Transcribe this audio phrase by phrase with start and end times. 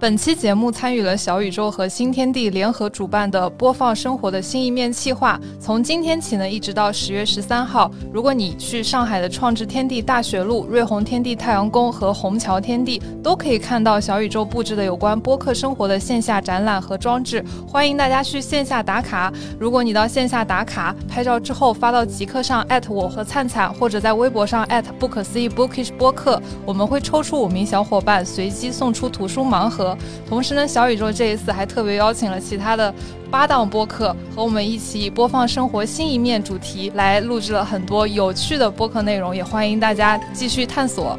[0.00, 5.40] 本期节目参与了小宇宙和新天地联合主办的播放生活的新一面企划。
[5.58, 17.44] 从今天起呢，一直到十月十三号，如果你去上海的创智天地大学路、瑞虹天地太阳宫和虹桥天地，都可以看到小宇宙布置的有关播客生活的线下展览和装置。
[17.66, 19.32] 欢迎大家去线下打卡。
[19.58, 29.87] 如果你到线下打卡拍照之后发到极客上艾特我和灿灿，或者在微博上艾特不可思议 Bookish 播客，我们会抽出五名小伙伴，随机送出图书盲盒。
[30.28, 32.92] 同时呢，小宇宙这一次还特别邀请了其他的
[33.30, 41.18] 八档播客和我们一起以播放生活新一面主题来录制了很多有趣的播客内容，也欢迎大家继续探索。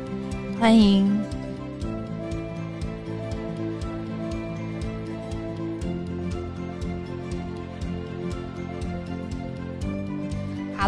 [0.60, 1.29] 欢迎。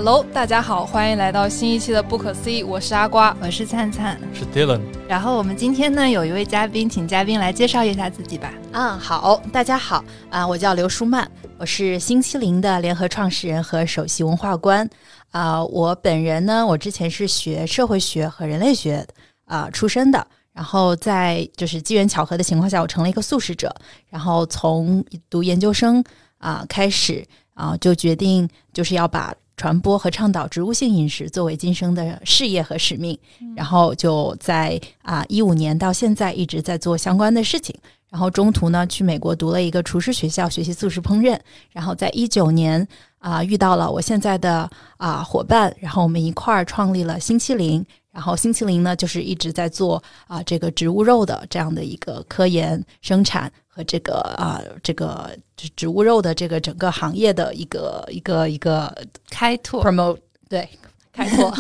[0.04, 4.82] Hello，大家好，欢迎来到新一期的不可思议，我是阿瓜，我是灿灿，是 Dylan。
[5.08, 8.52] 然后我们今天呢有一位嘉宾，请嘉宾来介绍一下自己吧。
[8.72, 14.90] 嗯，好，大家好啊，我叫刘舒曼，我是星期零的联合创始人和首席文化官
[15.30, 15.64] 啊。
[15.66, 19.06] 我本人呢，我之前是学社会学和人类学
[19.46, 23.72] 啊出身的，然后在就是机缘巧合的情况下，我成了一个素食者，
[24.10, 26.04] 然后从读研究生
[26.40, 27.24] 啊开始
[27.54, 29.32] 啊，就决定就是要把。
[29.62, 33.16] 传播和倡导植物性饮食作为今生的事业和使命，
[33.56, 37.76] 然后就在啊一五年到现在一直在做相关的事情。
[38.10, 41.40] 然后中途呢去美国读了一个厨师学校学习素食烹饪。
[41.70, 42.86] 然后在一九年
[43.20, 44.68] 啊遇到了我现在的
[44.98, 47.86] 啊伙伴，然后我们一块儿创立了星期零。
[48.12, 53.50] 然后星期零呢就是一直在做啊这个植物肉的这样的一个科研生产。
[53.74, 55.32] 和这个啊，这个
[55.78, 58.94] 植物肉的这个整个行业的一个一个一个
[59.30, 60.18] 开拓，promote
[60.50, 60.68] 对
[61.14, 61.54] 开拓，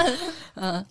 [0.56, 0.84] 嗯，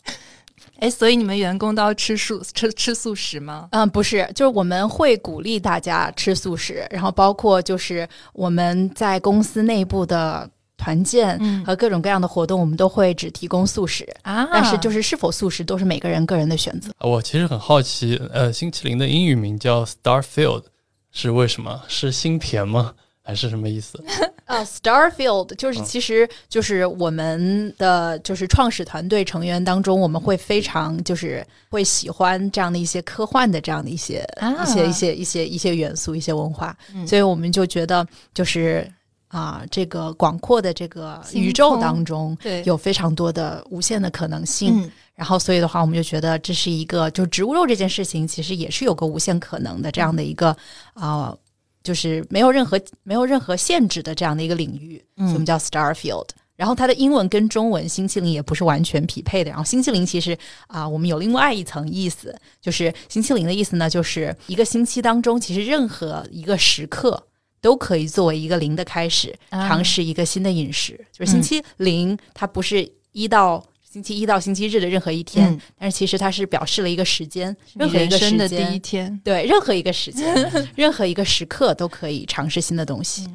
[0.80, 3.68] 哎，所以你们员工都要吃素吃吃素食吗？
[3.72, 10.50] 嗯，不是，就是我们会鼓励大家吃素食，然后包括就是我们在公司内部的。
[10.84, 16.92] 团建和各种各样的活动，我们都会只提供素食啊，但是就是是否素食都是每个人个人的选择。
[17.00, 20.64] 我其实很好奇，呃，星期零的英语名叫 Starfield
[21.12, 21.82] 是为什么？
[21.88, 22.94] 是心田吗？
[23.26, 24.04] 还是什么意思？
[24.44, 34.28] 啊，Starfield 就是其实就是我们的就是创始团队成员当中，我们会非常就是会喜欢这样的一些科幻的这样的一些
[34.62, 36.76] 一些一些一些一些元素、一些文化，
[37.08, 38.86] 所以我们就觉得就是。
[39.34, 44.88] 啊，这个广阔的这个宇宙当中，对，有非常多的无限的可能性。
[45.16, 50.56] 然后，所以的话，我们就觉得这是一个，就植物肉这件事情，其实也是有个无限可能的这样的一个
[50.94, 51.36] 啊，
[51.82, 55.04] 就是没有任何没有任何限制的这样的一个领域。
[55.18, 56.28] 我们叫 Starfield。
[56.56, 59.50] 然后它的英文跟中文“星期零”也不是完全匹配的。
[59.50, 67.22] 然后“星期零”其实啊，我们有另外一层意思，就是“星期零”的意思呢，就是一个星期当中，其实任何一个时刻。
[67.64, 71.00] 都可以作为一个零的开始，尝试一个新的饮食。
[71.14, 79.18] 就是星期零，它不是一到星期一到星期日的任何一天，但是其实它是表示了一个时间，任何一个时间的第一天。
[79.24, 83.26] 对，任何一个时间， 任何一个时刻都可以尝试新的东西。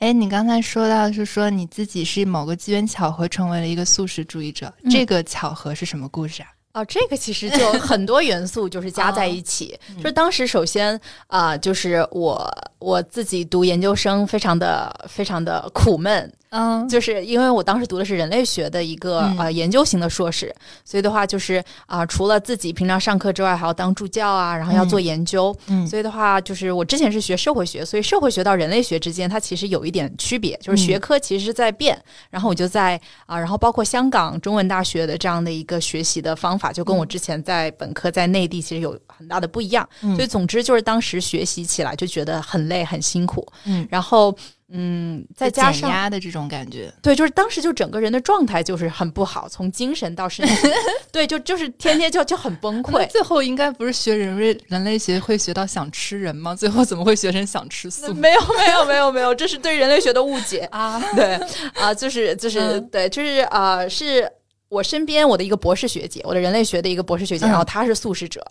[0.00, 6.48] 哎，你刚才说到是说你自己是某个机缘巧合成为了一个素食主义者，这个巧合是什么故事啊？
[6.78, 9.78] 哦，这个其实就 很多元素就是加在一起。
[9.96, 16.32] 就是当时首先啊，就是我我自己读研究生，非常的非常的苦闷。
[16.50, 20.54] 嗯，就是因为我当时读的是人类学的一个呃研究型的硕士，
[20.84, 25.54] 所以的话就是啊，除了自己平常上课之外，还要当助教啊，然后要做研究。
[25.66, 32.00] 嗯，所以的话就是我之前是学社会学，所以社会学到人类学之间，它其实有一点区别，就是学科其实是在变。
[32.30, 39.86] 然后我就在啊，然后包括香港中文大学的这样的一个学习的方法，就跟我之前在本科在内地其实有很大的不一样。
[40.00, 43.46] 所以总之就是当时学习起来就觉得很累很辛苦。
[43.64, 44.34] 嗯，然后。
[44.70, 50.54] 嗯，再加上压的这种感觉，对，就是当时就整个人的状态就是很不好，从精神到身体，
[51.10, 53.08] 对，就就是天天就就很崩溃。
[53.08, 56.54] 最后应该不是学人类人类学会学到想吃人吗？
[56.54, 58.12] 最后怎么会学成想吃素？
[58.12, 61.02] 没有，没有，没有，没有，这是对人类学的误解 啊！
[61.16, 61.40] 对
[61.74, 64.30] 啊，就是就是对，就是啊，是
[64.68, 68.44] 我身边我的一个博士学姐，我的人类学的一个博士学姐，然后她是素食者，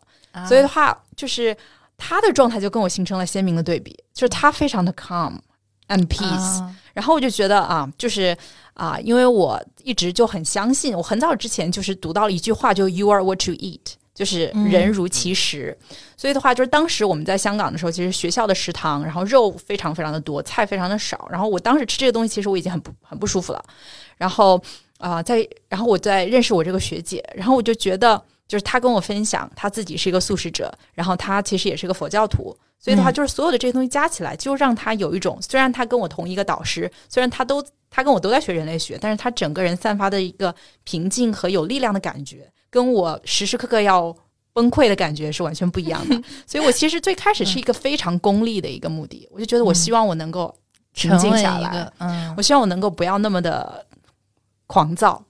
[0.48, 1.56] 所以的话，就是
[1.96, 5.34] 她的状态就跟我形成了鲜明的对比，就是她非常的 calm。
[5.88, 6.64] And peace，
[6.94, 8.36] 然后我就觉得啊，就是
[8.74, 15.78] 啊，因为我一直就很相信，我很早之前就是读到了一句话，就 “You are what you eat”，就是人如其食。
[16.18, 21.26] 所以的话，就是当时我们在香港的时候，其实学校的食堂，然后肉非常非常的多，菜非常的少。
[21.32, 23.64] 然后我当时吃这个东西，其实我已经很不很不舒服了。
[24.18, 24.62] 然后
[24.98, 40.54] 啊，在然后我在认识我这个学姐，然后我就觉得就是他跟我分享他自己是一个素食者，然后他其实也是个佛教徒，所以的话，嗯就是所有的这些东西加起来，就让他有一种虽然他跟我同一个导师，虽然他都他跟我都在学人类学，但是他整个人散发的一个
[40.84, 44.16] 平静和有力量的感觉，跟我时时刻刻要
[44.54, 46.16] 崩溃的感觉是完全不一样的。
[46.48, 50.54] 所以我其实最开始是一个非常功利的一个目的，我就觉得我希望我能够
[50.94, 51.92] 平静下来
[52.38, 53.86] 我希望我能够不要那么的
[54.66, 55.22] 狂躁。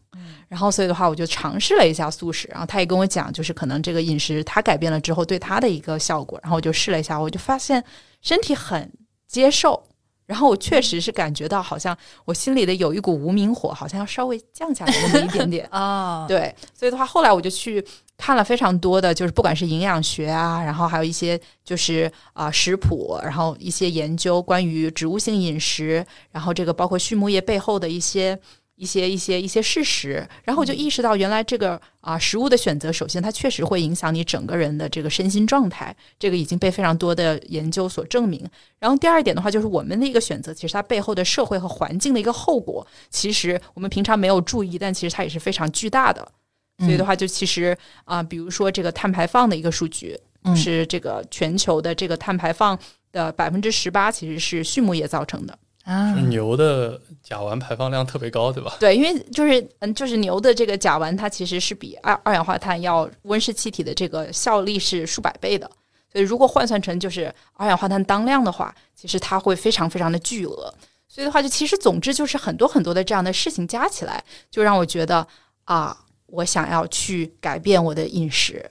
[0.47, 2.47] 然后，所以的话，我就尝试了一下素食。
[2.49, 6.39] 然后他也跟我讲，就是可能这个饮食他改变了之后对他的一个效果。
[6.41, 7.83] 然后我就试了一下，我就发现
[8.21, 8.89] 身体很
[9.27, 9.83] 接受。
[10.25, 15.67] 然后我确实是感觉到，好像我心里的有一股无名火，好像要稍微降下来那么一点点。
[15.71, 17.85] 哦，对，所以的话，后来我就去
[18.17, 28.37] 看了非常多的，就是不管是营养学啊，然后还有一些就是啊、食谱，然后一些研究关于植物性饮食，然后这个包括畜牧业背后的一些。
[28.77, 38.47] 一些一些一些事实，然后我就意识到，原来这个啊、食物的选择，首先它确实会影响你整个人的这个身心状态，这个已经被非常多的研究所证明。
[38.79, 46.31] 然后第二点的话，就是我们的一个选择，其实它背后的社会和环境的一个后果，其实我们平常没有注意，但其实它也是非常巨大的。
[46.79, 47.75] 所以的话，就其实
[48.05, 52.77] 啊、比如说这个碳排放的一个数据，嗯是这个全球的这个碳排放
[53.11, 55.57] 的百分之十八其实是畜牧业造成的。
[55.87, 58.75] 啊是，牛的甲烷排放量特别高，对吧？
[58.77, 65.69] 对，因为就是嗯，就是牛的这个甲烷，它其实是比二二氧化碳要温室气体的这个效力是数百倍的。
[66.11, 70.73] 所以如果换算成就是二氧化碳当量的话，其实它会非常非常的巨额。
[71.07, 75.25] 所以的话，就其实总之就是很多很多的这样的事情加起来，就让我觉得
[75.63, 78.69] 啊，我想要去改变我的饮食。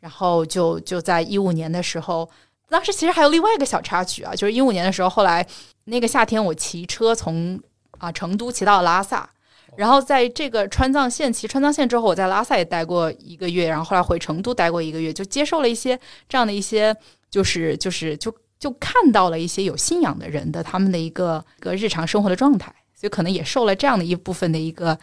[0.00, 2.28] 然后就就在一五年的时候，
[2.70, 5.46] 当时其实还有另外一个小插曲啊，就是一五年的时候，后来
[5.84, 7.58] 那个夏天我骑车从
[7.98, 9.28] 啊成都骑到拉萨，
[9.76, 15.98] 然后在这个川藏线骑川藏线之后，我在拉萨也待过一个月，然后后来回成都待过一个月，就接受了一些
[16.28, 16.94] 这样的一些，
[17.30, 24.98] 就是就是就就看到了一些有信仰的人的他们的一个个日常生活的状态，所以可能也受了这样的一部分的一个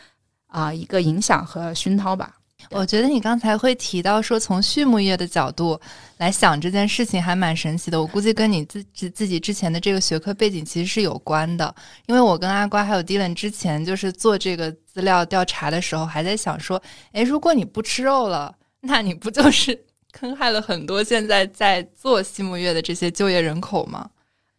[0.47, 2.35] 啊、一个影响和熏陶吧。
[2.71, 5.79] 我觉得你刚才会提到说，从畜牧业的角度
[6.17, 8.00] 来想这件事情，还蛮神奇的。
[8.00, 11.73] 我估计跟你自己自己之前的这个学科背景其实是有关的，
[12.07, 16.81] 因为我跟阿瓜还有 Dylan 之前就是做这个资料调查的时候，还在想说，
[17.13, 19.79] 诶，如果你不吃肉了，那你不就是
[20.12, 24.09] 坑害了很多现在在做畜牧业的这些就业人口吗？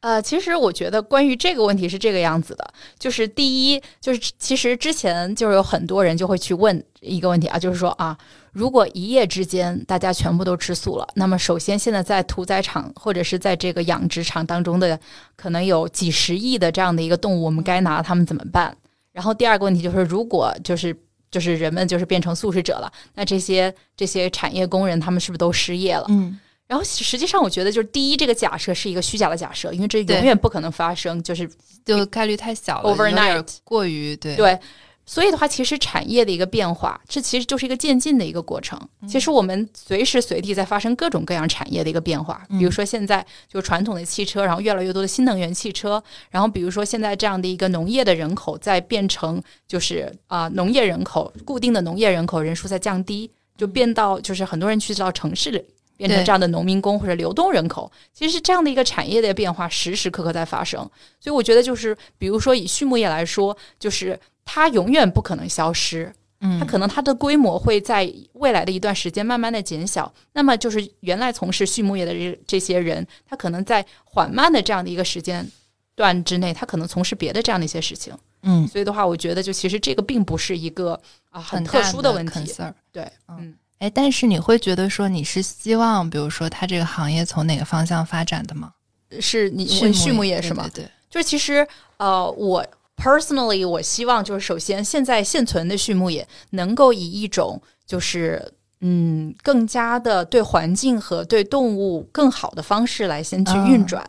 [0.01, 8.17] 呃，其实我觉得关于这个问题是这个样子的，就是第一，就是其实之前就是有很多人就会去问一个问题啊，就是说啊，
[8.53, 14.99] 如果一夜之间大家全部都吃素了，那么首先现在在屠宰场或者是在这个养殖场当中的
[15.35, 18.77] 可能有几十亿的这样的一个动物，我们该拿它们怎么办？
[19.13, 20.95] 然后第二个问题就是，如果就是
[21.31, 26.05] 就是人们就是变成素食者了，那这些这些产业工人他们是不是都失业了？
[26.11, 31.23] 嗯，然后实际上，我觉得就是第一，这个假设是一个虚假的假设，因为这永远不可能发生。
[31.23, 31.49] 就是
[31.85, 34.59] 就概率太小了 Overnight 过于对对，
[35.05, 38.77] 所以的话，其实产业的一个变化，这其实就是一个渐进的一个过程。
[39.09, 55.65] 其实我们随时随地在发生各种各样产业的一个变化，比如说现在就传统的汽车，然后越来越多的新能源汽车，然后比如说现在这样的一个农业的人口在变成就是啊、农业人口固定的农业人口人数在降低，就变到就是很多人去到城市里。
[55.97, 60.81] 变成这样的农民工或者流动人口，其实是这样的一个产业的变化时时刻刻在发生。
[61.19, 70.13] 所以我觉得，就是比如说以畜牧业来说，就是它永远不可能消失，嗯它可能它的规模会在未来的一段时间慢慢的减小。
[70.33, 75.47] 那么就是原来从事畜牧业的这这些人，他可能在缓慢的这样的一个时间
[75.95, 78.15] 段之内，他可能从事别的这样的一些事情。
[78.43, 82.55] 嗯所以的话，我觉得就其实这个并不是一个啊很特殊的问题。
[82.93, 83.55] 对，嗯嗯。
[83.79, 88.73] 哎，但是你会觉得说你是希望，比如说它这个行业从哪个方向发展的吗？
[89.21, 90.65] 是你问畜牧业是吗？
[90.65, 91.67] 对对对就是其实
[91.99, 92.67] 呃，我
[92.97, 104.05] personally 我希望就是首先现在现存的畜牧业能够以一种就是嗯更加的对环境和对动物更好的方式来先去运转。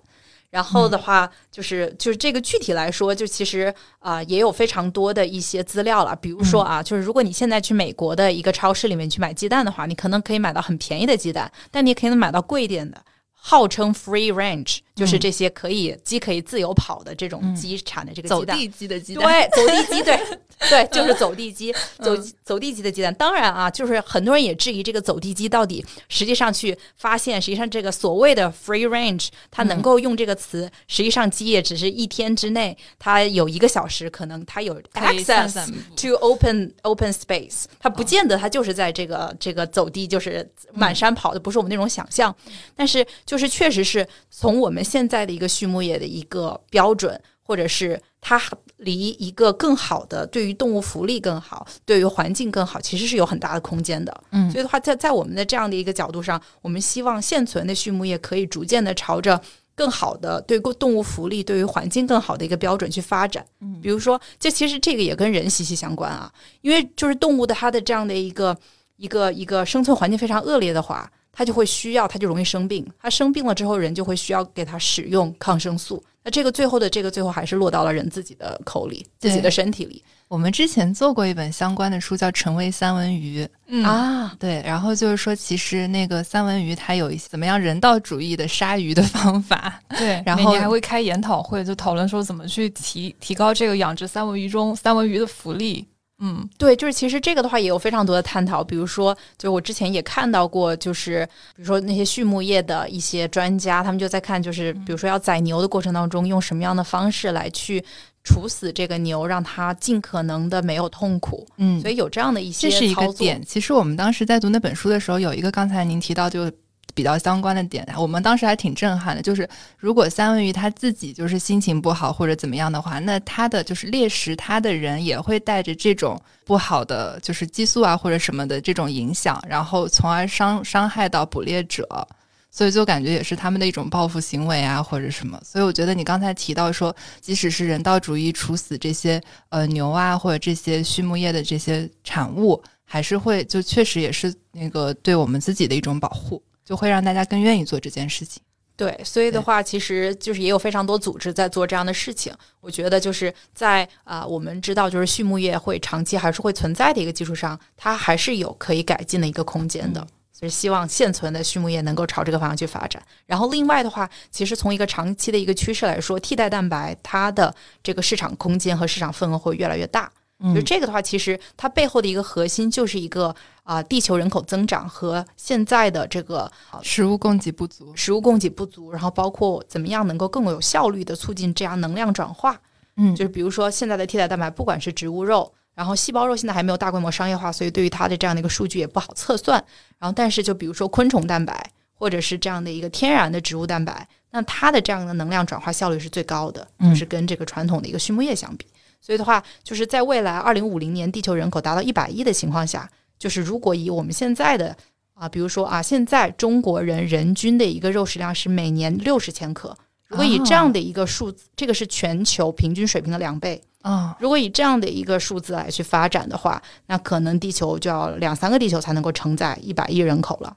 [0.58, 6.16] 然后的话，就是就是这个具体来说，就其实啊、也有非常多的一些资料了。
[6.16, 13.00] 比如说啊，就是如果你现在去美国的一个超市里面去买鸡蛋的话，你可能可以买到很便宜的鸡蛋，但你也可以买到贵一点的，
[13.39, 18.58] 号称 free range，就是这些可以鸡可以自由跑的这种鸡产的这个走鸡蛋。
[18.58, 20.20] 地鸡的鸡蛋，对，走地鸡，对
[20.70, 23.13] 对，就是走地鸡，走走地鸡的鸡蛋。
[23.13, 42.36] 当然啊，就是很多人也质疑这个走地鸡到底，实际上去发现，实际上这个所谓的 free range，它能够用这个词，实际上鸡也只是一天之内，它有一个小时，可能它有 access to open open space，它不见得它就是在这个这个走地，就是满山跑的，不是我们那种想象。
[42.75, 48.42] 但是就是确实是从我们现在的一个畜牧业的一个标准，或者是它
[48.78, 54.24] 离一个更好的对于动物福利更好、对于环境更好，其实是有很大的空间的。
[54.32, 59.40] 嗯所以的话，在在我们的这样的一个角度上，我们希望现存的畜牧业可以逐渐的朝着。
[59.78, 68.58] 更好的对动物福利、对于环境更好的一个标准去发展，嗯，比如说，这其实这个也跟人息息相关啊，因为就是动物的它的这样的一个
[68.96, 72.84] 一个一个生存环境非常恶劣的话，它就会需要，他就容易生病。
[73.00, 76.03] 他生病了之后，人就会需要给他使用抗生素。
[76.24, 83.44] 那这个最后的这个最后还是落到了人自己的口里、自己的身体里我们之前做过一本相关的书，叫《成为三文鱼》。
[83.67, 84.36] 嗯啊。
[84.39, 89.79] 对，然后就是说，其实那个三文鱼它有一些怎么样人道主义的杀鱼的方法。
[89.89, 95.88] 对， 然后还会开研讨会，就讨论说怎么去提提高这个养殖三文鱼中三文鱼的福利。
[96.20, 101.24] 嗯，对，就是其实这个的话也有非常多的探讨，比如说，就是我之前也看到过，就是
[101.56, 107.84] 比如说那些畜牧业的一些专家，他们就在看，就是比如说要宰牛的过程当中，用什么样的方式来去
[108.24, 111.46] 处死这个牛，让它尽可能的没有痛苦。
[111.58, 113.42] 嗯所以有这样的一些这是一操作个点。
[113.46, 116.52] 其实我们当时在读那本书的时候，有一个刚才您提到就
[116.98, 119.22] 比较相关的点，我们当时还挺震撼的。
[119.22, 132.08] 就是如果三文鱼它自己就是心情不好或者怎么样的话，那它的就是猎食它的人也会带着这种不好的就是激素啊或者什么的这种影响，然后从而伤伤害到捕猎者。
[132.50, 135.39] 所以就感觉也是他们的一种报复行为啊，或者什么。
[135.46, 148.44] 所以我觉得你刚才提到说，即使是人道主义处死这些呃牛啊，或者这些畜牧业的这些产物，还是会就确实也是那个对我们自己的一种保护，就会让大家更愿意做这件事情。
[148.76, 152.34] 对，所以的话，其实就是也有非常多组织在做这样的事情。
[152.60, 160.06] 我觉得就是在啊、我们知道就是畜牧业会长期还是会存在的一个基础上，它还是有可以改进的一个空间的。
[160.34, 163.02] 所以希望现存的畜牧业能够朝这个方向去发展。
[163.26, 170.12] 然后另外的话，其实从一个长期的一个趋势来说，替代蛋白它的这个市场空间和市场份额会越来越大。
[170.39, 176.50] 嗯就这个的话，其实它背后的一个核心就是一个啊、地球人口增长和现在的这个
[176.82, 182.60] 食物供给不足，食物供给不足，然后包括怎么样能够更有效率的促进这样能量转化。
[182.96, 189.63] 嗯就是比如说现在的替代蛋白，不管是植物肉，然后细胞肉现在还没有大规模商业化，所以对于它的这样的一个数据也不好测算。
[190.00, 198.65] 然后但是就比如说昆虫蛋白，或者是这样的一个天然的植物蛋白，那它的这样的能量转化效率是最高的，嗯就是跟这个传统的一个畜牧业相比。
[199.00, 204.75] 所以的话，就是在未来二零五零年地球人口达到一百亿的情况下，就是如果以我们现在的
[205.13, 209.75] 啊，比如说啊，现在中国人人均的一个肉食量是每年六十千克。
[210.08, 213.62] 如果以这样的一个数字，这个是全球平均水平的两倍。
[213.82, 220.56] 啊，如果以这样的一个数字来去发展的话，那可能地球就要两三个地球才能够承载一百亿人口了。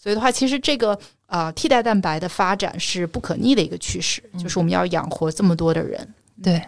[0.00, 6.14] 所以的话，其实这个啊、替代蛋白的发展是不可逆的一个趋势，就是我们要养活这么多的人。
[6.42, 6.60] 对。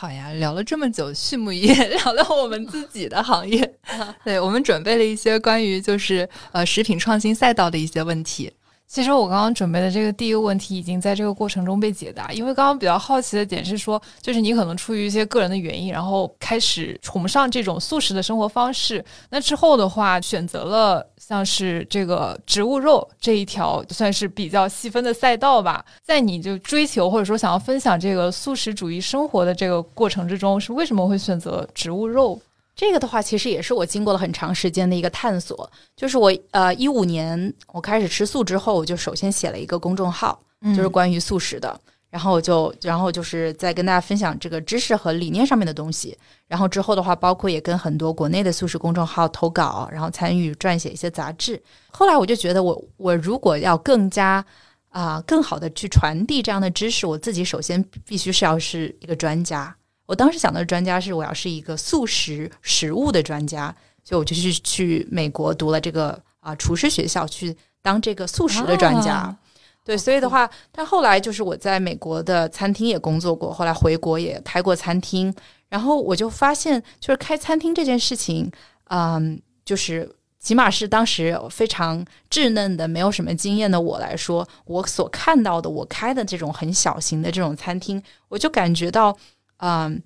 [0.00, 3.74] 好呀，聊了这么久畜牧业， 聊聊我们自己的行业，
[4.24, 8.50] 对我们准备了一些关于就是呃食品创新赛道的一些问题。
[8.92, 25.84] 其实我刚刚准备的这个第一个问题已经在这个过程中被解答，因为刚刚比较好奇的点是说，就是你可能出于一些个人的原因，然后开始崇尚这种素食的生活方式，那之后的话选择了像是这个植物肉这一条算是比较细分的赛道吧。
[26.02, 32.36] 在你就追求或者说想要分享这个素食主义生活的这个过程之中，是为什么会选择植物肉？
[32.80, 35.70] 这个的话，其实也是我经过了很长时间的一个探索。
[35.94, 40.40] 就是我呃一五年我开始吃素之后，我就首先写了一个公众号，
[40.74, 41.78] 就是关于素食的。
[42.08, 46.16] 然后我就，然后就是在跟大家分享这个知识和理念上面的东西。
[46.48, 51.62] 然后之后的话，包括也跟很多国内的素食公众号投稿，然后参与撰写一些杂志。
[51.90, 54.42] 后来我就觉得我，我如果要更加
[54.88, 59.76] 啊、更好的去传递这样的知识，我自己首先必须是要是一个专家。
[60.10, 69.14] 我当时想的专家是我要是一个素食食物的专家，所以我就去去美国读了这个啊、厨师学校，去当这个素食的专家。
[69.14, 69.36] 啊
[69.84, 75.32] 对，所以的话，但后来就是我在美国的餐厅也工作过，后来回国也开过餐厅，
[75.68, 78.50] 然后我就发现，就是开餐厅这件事情，
[78.88, 89.16] 嗯，就是起码是当时非常稚嫩的、没有什么经验的我来说，我所看到的我开的这种很小型的这种餐厅，我就感觉到，
[89.60, 90.02] 嗯，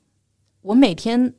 [0.62, 1.34] 我每天，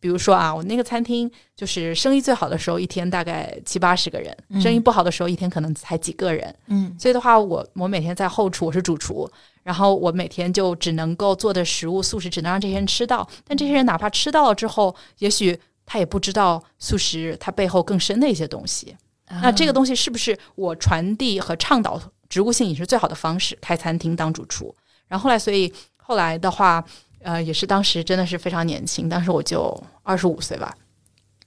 [0.00, 6.54] 比如说啊，我那个餐厅就是生意最好的时候，一天大概七八十个人；生意不好的时候，一天可能才几个人。
[6.66, 9.30] 嗯，所以的话，我我每天在后厨，我是主厨，
[9.62, 13.28] 然后我每天就只能够做的食物素食，只能让这些人吃到。
[13.44, 15.58] 但这些人哪怕吃到了之后，也许。
[15.90, 18.94] 他也不知道素食它背后更深的一些东西，
[19.40, 21.98] 那这个东西是不是我传递和倡导
[22.28, 23.56] 植物性饮食最好的方式？
[23.58, 24.74] 开餐厅当主厨，
[25.06, 26.84] 然后后来，所以后来的话，
[27.22, 30.74] 呃，也是当时真的是非常年轻，当时我就二十五岁吧，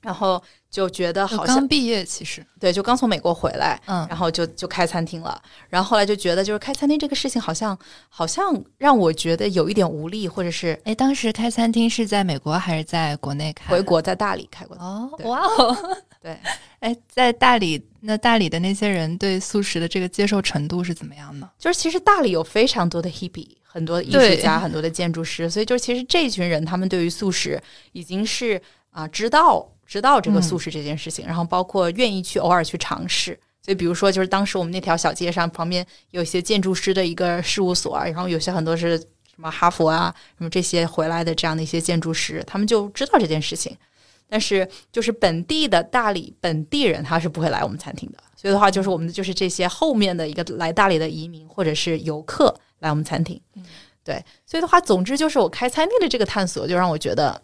[0.01, 0.41] 然后。
[0.71, 13.69] 就觉得好像刚毕业，其实对，就刚从美国回来，嗯，然后就就开餐厅了，然后后来就觉得就是开餐厅这个事情好像好像让我觉得有一点无力，或者是哎，当时开餐厅是在美国还是在国内开？
[13.69, 15.77] 回国在大理开过的哦，哇哦，
[16.21, 16.37] 对，
[16.79, 21.49] 哎，在大理那大理的那些人对素食的这个接受程度是怎么样呢？
[21.57, 27.61] 就是其实大理有非常多的 hippie，很多艺术家，很多的建筑师，所以就其实这群人他们对于素食
[27.91, 28.61] 已经是
[28.91, 29.67] 啊知道。
[29.83, 33.37] 知道这个素食这件事情，然后包括愿意去偶尔去尝试。
[33.61, 43.75] 所以，比如说，就是当时我们那条小街上旁边有一些建筑师的一个事务所，然后有些很多是什么哈佛啊，什么这些回来的这样的一些建筑师，他们就知道这件事情。
[44.31, 48.17] 但是，就是本地的大理本地人，他是不会来我们餐厅的。
[48.37, 53.39] 所以的话，就是我们就是这些后面的一个来大理的移民或者是游客来我们餐厅。
[54.05, 57.41] 对，所以的话，总之就是我开餐厅的这个探索，就让我觉得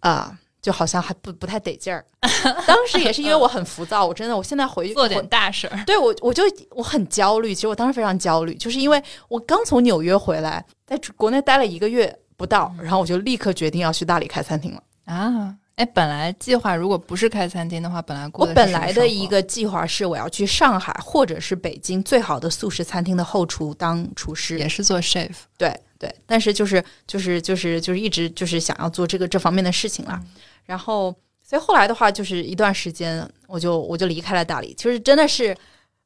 [0.00, 0.38] 啊。
[0.64, 2.02] 就好像还不不太得劲儿，
[2.66, 15.54] 当时也是因为我很浮躁，我真的，我现在回去 做点大事儿，对我我就我很焦虑，其实我当时非常焦虑，就是因为我刚从纽约回来，在国内待了一个月不到，然后我就立刻决定要去大理开餐厅了啊！
[15.76, 30.22] 哎，本来计划如果不是开餐厅的话，本来我本来的一个计划是我要去上海或者是北京最好的素食餐厅的后厨当厨师，也是做 chef，对对，但是就是就是就是就是一直就是想要做这个这方面的事情啦。
[30.64, 31.12] 然后，
[31.42, 34.72] 所以后来的话，就是一段时间，我就我就离开了大理。
[34.74, 35.56] 其实真的是，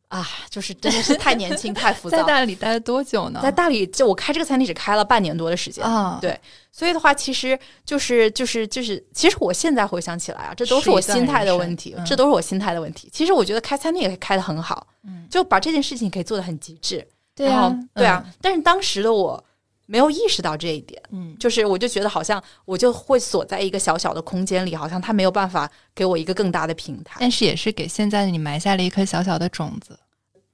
[0.09, 2.17] 啊，就是真的是太年轻，太浮躁。
[2.17, 3.41] 在大理待了多久呢？
[3.43, 6.19] 在大理，就我开这个餐厅只开了半年多的时间啊。
[6.21, 6.39] 对，
[6.73, 13.11] 所以的话，其实就是就是就是，其实我现在回想起来啊，这都是我心态的问题，这都是我心态的问题。
[13.13, 17.07] 其实我觉得开餐厅也开的很好，嗯，就把这件事情可以做的很极致。
[17.35, 18.25] 对啊，对啊。
[18.41, 19.45] 但是当时的我。
[19.91, 27.17] 没有意识到这一点，嗯，就是我就觉得好像我就会锁在一个小小的空间里，好像他没有办法给我一个更大的平台。
[27.21, 29.99] 但是也是给现在的你埋下了一颗小小的种子。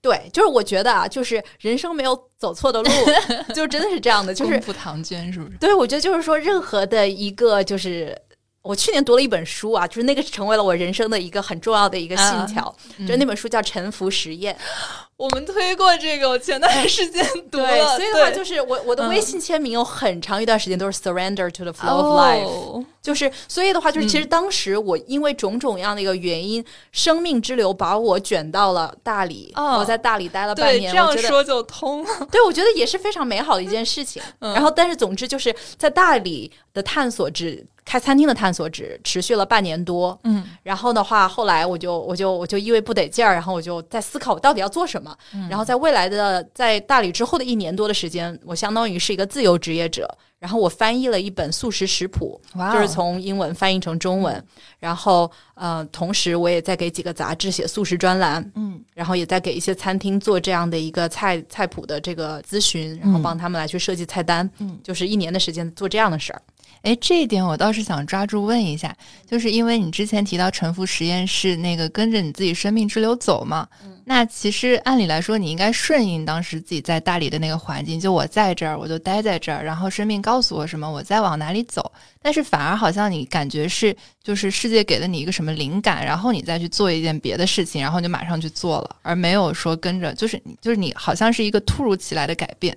[0.01, 2.91] 对，就是我觉得啊，就是人生没有走错的路，
[3.53, 5.57] 就真的是这样的，就是不唐娟是不是？
[5.59, 8.17] 对，我觉得就是说，任何的一个就是
[8.65, 12.75] 我去年读了一本书啊，就是那个成为了我人生的一个很重要的一个信条，
[13.07, 14.55] 就那本书叫《沉浮实验》。
[15.17, 17.97] 我们推过这个，我前段时间读了。
[17.97, 30.91] 所以的话，就是我我的微信签名有很长一段时间都是 “surrender to the flow of life”，就是所以的话，就是其实当时我因为种种样的一个原因，生命之流把我卷到了大理，我在大理待了半年。
[30.91, 32.27] 这样说就通了。
[32.33, 34.21] 对，我觉得也是非常美好的一件事情。
[34.41, 40.19] 然后，但是总之就是在大理的探索只开餐厅的探索只持续了半年多。
[40.25, 45.17] 嗯，然后的话，后来我就我就我就因为不得劲儿，然后我就在思考我到底要做什么。
[45.35, 50.09] 嗯然后在未来的在大理之后的一年多的时间，我相当于是一个自由职业者。
[50.41, 52.39] 然后我翻译了一本素食食谱，
[52.71, 54.45] 就是从英文翻译成中文。
[54.79, 66.43] 然后呃，同时我也在给几个杂志写素食专栏，嗯，然后也在给一些餐厅做这样的一个菜菜谱的这个咨询，然后帮他们来去设计菜单，嗯，就是一年的时间做这样的事儿。
[66.85, 68.95] 哎，这一点我倒是想抓住问一下，
[69.27, 73.67] 就是因为你之前提到沉浮实验室那个跟着你自己生命之流走嘛，
[74.05, 81.91] 那其实按理来说你应该顺应当时自己在大理的那个环境，就我在这儿我就待在这儿，然后生命告诉我什么，我再往哪里走。
[82.21, 92.77] 但是反而好像你感觉是，就是世界给了你一个什么灵感，然后你再去做一件别的事情，然后就马上去做了，而没有说跟着，就是就是你好像是一个突如其来的改变。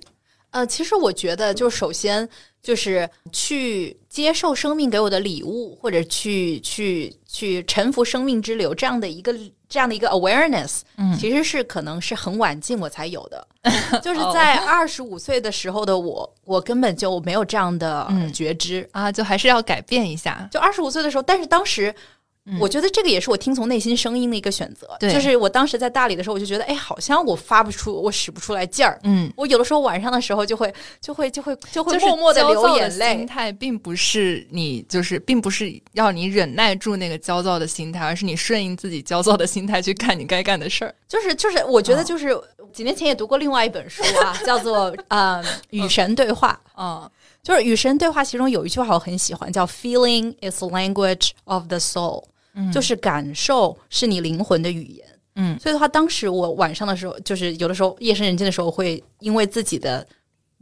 [0.58, 2.28] 呃，其实我觉得，就首先
[2.60, 9.32] 就是去接受生命给我的礼物，或者去去去臣服生命之流这样的一个
[9.68, 13.46] 这样的一个 awareness，嗯，其实是可能是很晚近我才有的，
[14.02, 18.88] 就是在二十五岁的时候的我，我根本就没有这样的觉知。
[18.90, 20.48] 啊，就还是要改变一下。
[20.50, 21.94] 就二十五岁的时候，但是当时
[22.48, 24.88] 嗯我觉得这个也是我听从内心声音的一个选择。
[24.98, 28.98] 对就是我当时在大理的时候，我就觉得，哎，好像我发不出，我使不出来劲儿。
[29.02, 33.26] 嗯，我有的时候晚上的时候就会就会就会就会默默的流眼泪心。
[33.26, 40.94] 态并不是你就是，并不是要你忍耐住那个焦躁的心态，而是你顺应自己焦躁的心态去干你该干的事儿。
[41.06, 42.38] 就是就是，我觉得哦就是、
[42.72, 46.58] 几年前也读过另外一本书啊， 叫做呃《与神对话》。
[46.80, 52.24] 嗯就是与神对话，其中有一句话我很喜欢，叫 “Feeling is language of the soul”，、
[52.58, 55.06] 嗯就是感受是你灵魂的语言。
[55.36, 60.04] 嗯所以的话，当时我晚上的时候，就是有的时候夜深人静的时候，会因为自己的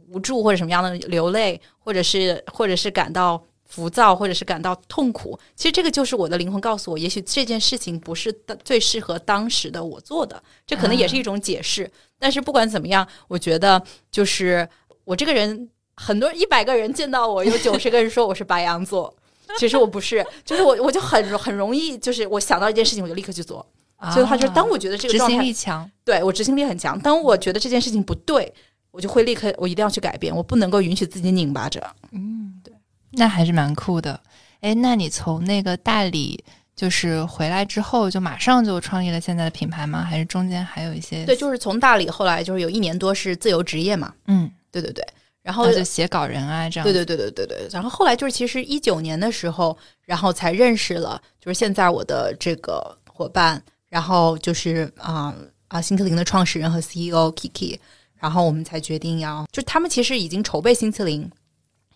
[0.09, 5.37] 无助或者什么样的流泪，或者是或者是感到浮躁，或者是感到痛苦。
[5.55, 8.31] 其实这个就是我的灵魂告诉我，也许这件事情不是
[8.63, 11.89] 最适合当时的我做的，这可能也是一种解释。
[12.19, 13.81] 但是不管怎么样，我觉得
[14.11, 14.69] 就是
[15.03, 19.11] 我这个人，很多一百个人见到我，有九十个人说我是白羊座。
[19.57, 23.65] 其实我不是，就是我，我就很很容易，就是我想到一件事情，我就立刻去做。
[24.11, 26.99] 所以的话，就是当我觉得这个执行力强，对我执行力很强。
[26.99, 28.53] 当我觉得这件事情不对，
[28.91, 31.81] 我就会立刻，我一定要去改变，我不能够允许自己拧巴着。
[32.11, 32.71] 嗯，对
[33.11, 34.19] 那还是蛮酷的。
[34.61, 36.43] 哎，那你从那个大理
[36.75, 40.03] 就是回来之后，就马上就创立了现在的品牌吗？
[40.03, 41.25] 还是中间还有一些？
[41.25, 45.03] 对，就是从大理后来就是有一年多是自由职业嘛，嗯，对对对。
[45.47, 46.83] 然后就写稿人啊这样。
[46.83, 47.67] 对对对对对对。
[47.71, 55.33] 然后后来就是其实一九年的时候，然后才认识了，就是现在我的这个伙伴，然后就是啊
[55.69, 57.79] 啊新特林的创始人和 CEO Kiki，
[58.17, 61.31] 然后我们才决定要，就他们其实已经筹备新特林。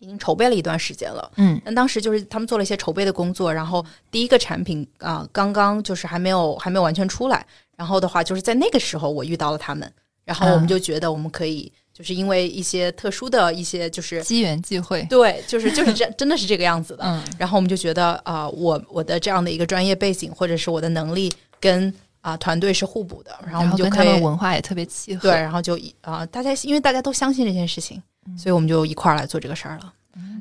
[0.03, 7.45] 已经筹备了一段时间了，嗯但当时就是他们做了一些筹备的工作，然后第一个产品啊、刚刚就是还没有还没有完全出来，
[7.77, 9.93] 然后的话就是在那个时候我遇到了他们，
[10.25, 15.01] 然后我们啊就觉得我们可以就是因为一些特殊的一些就是机缘际会。
[15.09, 17.03] 对，就是就是这真的是这个样子的。
[17.05, 25.21] 嗯 然后我们就觉得啊、我我的这样的一个专业背景或者是我的能力跟啊、团队是互补的，然后我们就可以他们文化也特别契合。
[25.21, 28.01] 对，然后就一啊、大家因为大家都相信这件事情，
[28.37, 29.93] 所以我们就一块儿来做这个事儿了。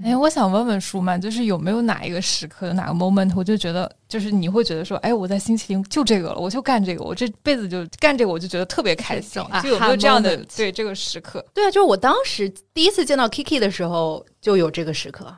[0.03, 11.45] 哎，我想问问舒曼，就是有没有哪一个时刻、哪个 moment，我就觉得，就是你会觉得说，哎，我在星期零就这个了，我就干这个，我这辈子就干这个，我就觉得特别开心有没有这样的对这个时刻？
[11.53, 15.37] 对啊，就是我当时第一次见到 Kiki 的时候就有这个时刻，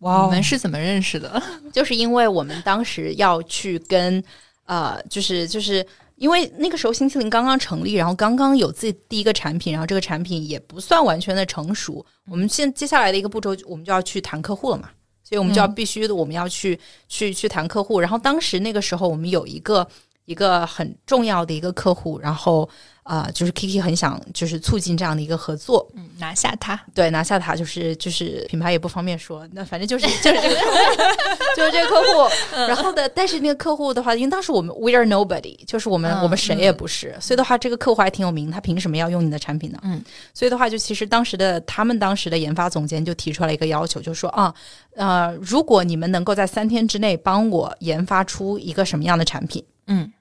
[0.00, 1.40] 哇你们是怎么认识的？
[1.72, 4.22] 就是因为我们当时要去跟
[4.66, 12.04] 呃，就是就是因为那个时候新西林刚刚成立，然后刚刚有自己第一个产品，然后这个产品也不算完全的成熟。
[12.30, 14.90] 我们现接下来的一个步骤，我们就要去谈客户了嘛，
[15.22, 17.98] 所以我们就要嗯必须的，我们要去去去谈客户。
[18.00, 19.86] 然后当时那个时候，我们有一个
[20.24, 22.68] 一个很重要的一个客户，然后
[23.02, 26.80] 啊、呃就是 Kiki 很想就是促进这样的一个合作，嗯，拿下它。
[26.94, 30.56] 对，拿下它就是就是品牌也不方便说，那反正就是 就是这个
[31.56, 32.30] 就是这个客户。
[32.66, 39.78] 然后的，但是那个客户的话，因为当时我们 we are nobody，就是我们、嗯我们谁也不是，所以的话，这个客户还挺有名，他凭什么要用你的产品呢？
[39.82, 44.54] 嗯，所以的话，就其实当时的他们当时的研发总监就提出来一个要求，就说啊，
[44.96, 50.12] 呃，如果你们能够在三天之内帮我研发出一个什么样的产品，嗯，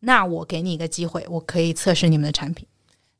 [0.00, 2.66] 那我给你一个机会，我可以测试你们的产品。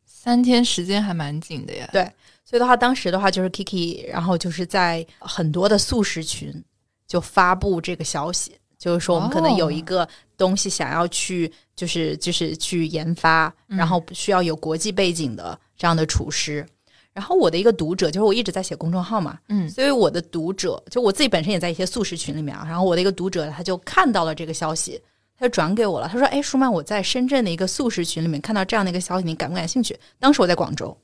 [0.04, 1.88] 三天时间还蛮紧的呀。
[1.92, 2.10] 对
[2.44, 6.62] 所以的话，当时的话就是 Kiki，然后就是在很多的素食群
[7.06, 16.64] 就发布这个消息，就是说我们可能有一个东西想要去，就是就是去研发，嗯然后需要有国际背景的这样的厨师。
[17.12, 22.64] 然后我的一个读者，就是我一直在写公众号嘛，嗯所以我的读者，就我自己本身也在一些素食群里面啊。
[22.64, 25.00] 然后我的一个读者，他就看到了这个消息，
[25.38, 26.08] 他就转给我了。
[26.08, 30.96] 他说：“哎，舒曼，我在深圳的一个素食群里面看到这样的一个消息，你感不感兴趣？”当时我在广州，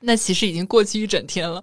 [0.00, 1.62] 那其实已经过去一整天了。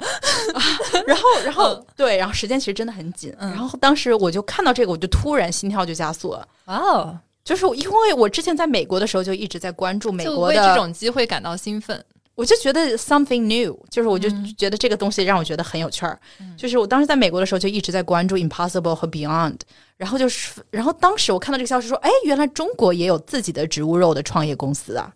[1.08, 3.34] 然后，然后、对，然后时间其实真的很紧。
[3.39, 6.48] 嗯然后当时我就看到这个，我就突然心跳就加速了。
[6.65, 12.04] 哇哦，就是因为我之前在美国的时候就一直在关注美国的，为这种机会感到兴奋。
[12.34, 16.20] 我就觉得 something new，就是我就嗯觉得这个东西让我觉得很有趣儿。
[16.58, 19.60] 就是我当时在美国的时候就一直在关注 Impossible 和 Beyond，
[19.98, 25.13] 然后就是，然后当时我看到这个消息说，哎，原来中国也有自己的植物肉的创业公司啊，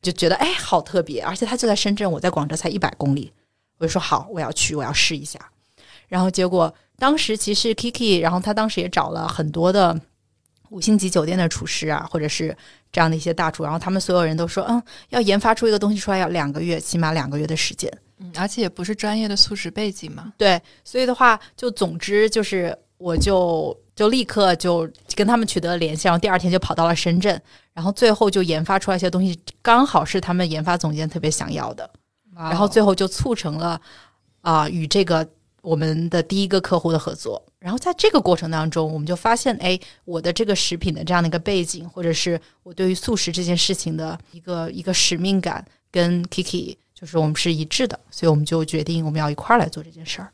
[0.00, 3.32] 就觉得哎好特别，而且它就在深圳，我在广州才一百公里，
[3.78, 5.38] 我就说好，我要去，我要试一下。
[6.08, 10.00] 然后结果当时其实 Kiki，然后他当时也找了很多的
[10.70, 12.56] 五星级酒店的厨师啊，或者是
[12.92, 17.90] 这样的一些大厨，然后他们所有人都说，嗯，要研发出一个东西出来要两个月，起码两个月的时间。
[18.18, 20.32] 嗯，而且也不是专业的素食背景嘛。
[20.38, 27.38] 对，所以的话，就总之就是，我就就立刻就跟他们取得了联系，然后第二天就跑到了深圳，
[27.74, 31.90] 然后最后就研发出来一些东西，刚好是他们研发总监特别想要的，
[32.34, 33.78] 然然后最后就促成了
[34.40, 35.28] 啊、与这个
[35.60, 37.42] 我们的第一个客户的合作。
[37.58, 50.30] 然后在这个过程当中，我们就发现，哎，我的这个食品的这样的一个背景，或者是我对于素食这件事情的一个一个使命感，跟 Kiki 就是我们是一致的，所以我们就决定我们要一块儿来做这件事儿。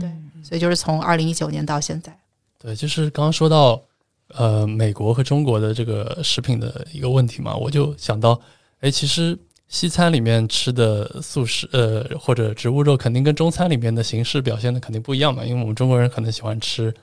[0.00, 0.10] 对，
[0.42, 2.18] 所以就是从二零一九年到现在。
[2.58, 3.80] 对，就是刚刚说到
[4.28, 8.40] 呃美国和中国的这个食品的一个问题嘛，我就想到，
[8.80, 9.38] 哎，其实。
[9.68, 15.44] 西餐里面吃的素食，呃，或者植物肉，肯定跟中餐里面的形式表现的肯定不一样嘛。
[15.44, 16.94] 因为我们中国人可能喜欢吃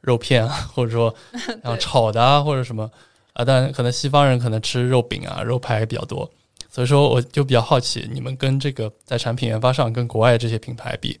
[0.00, 1.14] 肉片啊， 或者说
[1.62, 2.90] 然后炒的啊，或者什么
[3.34, 6.30] 啊，但可能西方人可能吃肉饼啊、肉排比较多。
[6.70, 11.18] 所以说，我就比较好奇，你们跟这个在产品研发上跟国外这些品牌比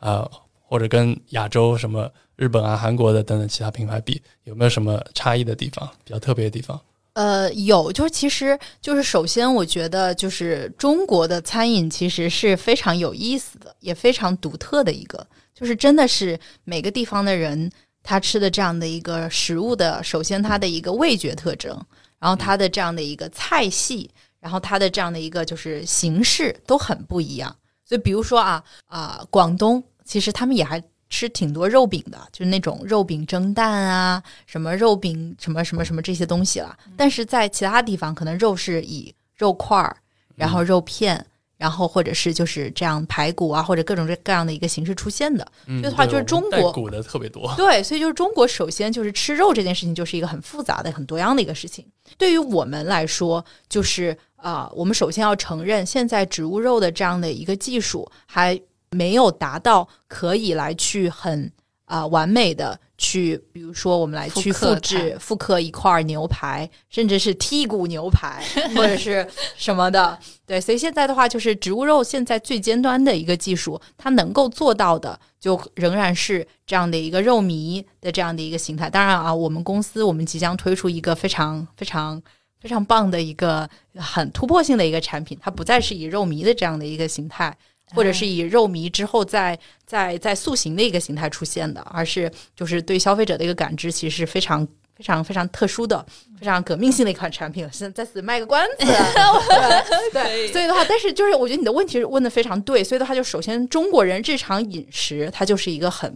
[0.00, 0.28] 啊，
[0.62, 6.80] 或者跟亚洲什么日本啊、韩国的等等其他品牌比，有没有什么差异的地方，比较特别的地方？
[7.16, 21.74] 呃，有，就是其实就是首先，我觉得就是中国的餐饮其实是非常有意思的，也非常独特的一个，就是真的是每个地方的人他吃的这样的一个食物的，首先它的一个味觉特征，
[22.18, 27.56] 然后它的这样的一个菜系，然后它的这样的一个就是形式都很不一样。
[27.86, 30.82] 所以比如说啊啊，广东其实他们也还。
[31.08, 36.76] 吃挺多肉饼的，就是那种肉饼蒸蛋啊，什么肉饼什么什么什么这些东西了。
[36.96, 39.96] 但是在其他地方，可能肉是以肉块儿，
[40.34, 41.24] 然后肉片，
[41.56, 45.46] 然后或者是就是这样排骨啊，或者各种各样的一个形式出现的。
[45.66, 47.54] 嗯，的话就是中国骨的特别多。
[47.56, 51.86] 对，所以就是中国首先就是吃肉这件事情就是一个很复杂的、很多样的一个事情。
[52.18, 58.60] 对于我们来说，就是啊，我们首先要承认，现在植物肉的这样的一个技术还。
[58.90, 61.50] 没有达到可以来去很
[61.84, 68.42] 啊完美的去，比如说我们来去复制复刻一块牛排，甚至是剔骨牛排
[68.74, 70.18] 或者是什么的。
[70.46, 78.88] 对，所以现在的话，就是植物肉现在最尖端的一个技术，它能够做到的，就仍然是这样的一个肉糜的这样的一个形态。
[78.88, 82.20] 当然啊，我们公司我们即将推出一个非常非常
[82.60, 87.56] 非常棒的一个很突破性的一个产品，它不再是以肉糜的这样的一个形态。
[87.94, 96.04] 或者是以肉糜之后再再再塑形的一个形态出现的，而是就是对消费者的一个感知，其实是非常非常非常特殊的、
[96.38, 97.68] 非常革命性的一款产品。
[97.72, 98.86] 现在在此卖个关子
[100.12, 106.12] 对，所以的话，但是就是我觉得你的问题问的非常对，所以的话，就首先中国人日常饮食它就是一个很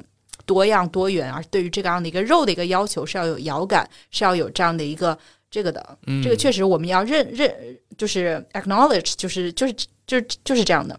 [0.46, 5.16] 多样多元，而对于这个样的一个肉的一个要求是要有咬感，是要有这样的一个
[5.50, 7.54] 这个的，这个确实我们要认认
[7.96, 9.72] 就是 acknowledge，就是就是
[10.06, 10.98] 就是就是这样的。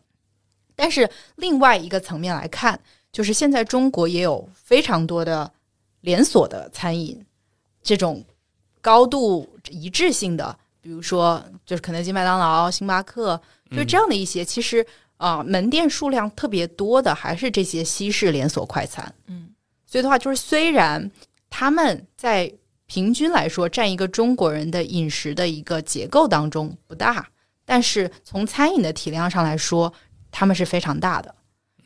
[0.82, 2.80] 但是另外一个层面来看，
[3.12, 5.54] 就是现在中国也有非常多的
[6.00, 7.24] 连锁的餐饮，
[7.84, 8.26] 这种
[8.82, 13.40] 高度一致性的，比如说就是肯德基、麦当劳、星巴克，
[13.70, 14.84] 就这样的一些，其实
[15.18, 19.14] 啊门店数量特别多的还是这些西式连锁快餐。
[19.28, 19.50] 嗯，
[19.86, 21.12] 所以的话，就是虽然
[21.48, 22.52] 他们在
[22.88, 27.30] 平均来说占一个中国人的饮食的一个结构当中不大，
[27.66, 29.94] 但是从餐饮的体量上来说。
[30.32, 31.36] 他们是非常大的，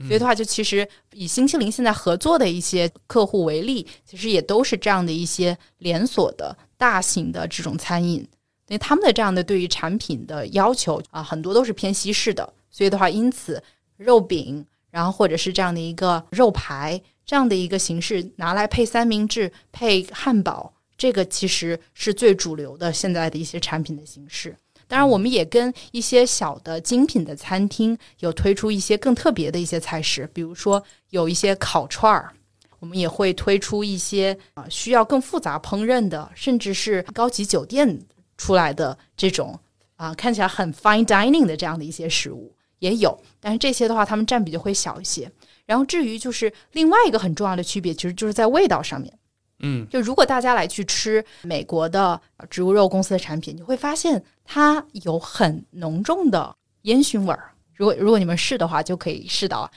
[0.07, 8.19] 所以的话，就其实以星期零现在合作的一些客户为例，其实也都是这样的一些连锁的大型的这种餐饮，
[8.67, 13.61] 因为他们的这样的对于产品的要求啊，很多都是偏西式的，所以的话，因此
[13.97, 24.55] 肉饼，然后或者是这样的一个肉排这样的一个形式拿来配三明治、配汉堡，这个其实是最主流的现在的一些产品的形式。
[24.87, 32.31] 当然，我们也跟一些小的精品的餐厅有推出一些更特别的一些菜式，比如说有一些烤串儿，
[32.79, 37.99] 我们也会推出一些啊需要更复杂烹饪的，甚至是高级酒店
[38.37, 39.59] 出来的这种
[39.95, 43.17] 啊看起来很 fine dining 的这样的一些食物也有。
[43.39, 45.31] 但是这些的话，它们占比就会小一些。
[45.65, 49.11] 然后至于就是另外一个很重要的区别，其实就是在味道上面。
[49.59, 57.51] 嗯，就如果大家来去吃美国的植物肉公司的产品，你会发现它有很浓重的烟熏味儿。
[57.73, 59.69] 如果如果你们试的话，就可以试到。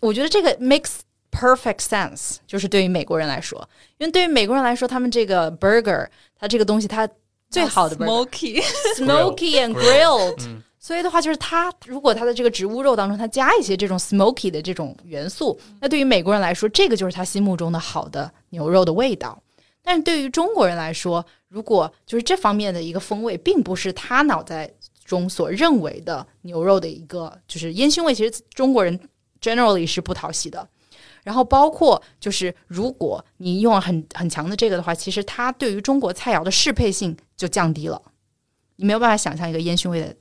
[0.00, 0.98] 我觉得这个 makes
[1.30, 3.68] perfect sense，就是对于美国人来说，
[3.98, 6.06] 因为对于美国人来说，他们这个 burger，
[6.38, 7.08] 它这个东西它
[7.50, 8.62] 最好的 smoky
[8.96, 10.62] smoky and grilled。
[10.86, 19.36] 所以的话，就是它如果它的这个植物肉当中，它加一些这种 smoky 的这种元素，那对于美国人来说，这个就是他心目中的好的牛肉的味道。
[19.82, 24.70] 但是对于中国人来说，如果就是这方面的一个风味，并不是他脑袋
[25.04, 28.96] 中所认为的牛肉的一个就是烟熏味，其实中国人
[29.40, 30.68] generally 是不讨喜的。
[31.24, 38.00] 然后包括就是如果你用很很强的这个的话，其实它对于中国菜肴的适配性就降低了。
[38.76, 40.14] 你没有办法想象一个烟熏味的。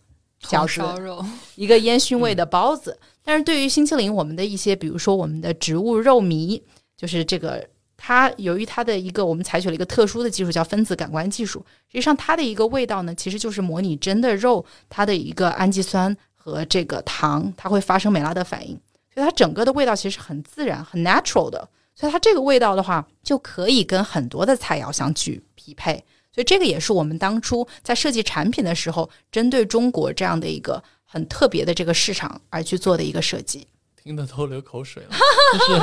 [0.46, 2.98] 饺子，一个烟熏味的包子。
[3.24, 6.62] 但是对于星期林，我们的一些，比如说我们的植物肉糜，
[6.96, 18.80] 就是这个它由于它的一个我们采取了一个特殊的技术叫分子感官技术，实际上它的一个味道呢，其实就是模拟真的肉它的一个氨基酸和这个糖，它会发生美拉德反应，
[19.14, 26.04] 所以它整个的味道其实很自然、很 natural 的，所以它这个味道的话就可以跟很多的菜肴相去匹配，
[26.36, 33.66] 所以这个也是我们当初在设计产品的时候，针对中国这样的一个很特别的这个市场而去做的一个设计。
[34.04, 35.16] 听得都流口水了。
[35.58, 35.82] 就是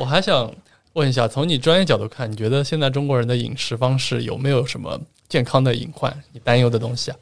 [0.00, 0.52] 我还想
[0.94, 6.12] 问一下，从你专业角度看，你觉得现在中国人的饮食方式有没有什么健康的隐患？
[6.32, 7.16] 你担忧的东西啊？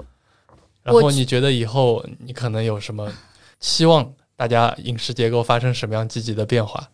[0.82, 3.12] 然后你觉得以后你可能有什么
[3.60, 4.10] 期望？
[4.34, 6.88] 大家饮食结构发生什么样积极的变化？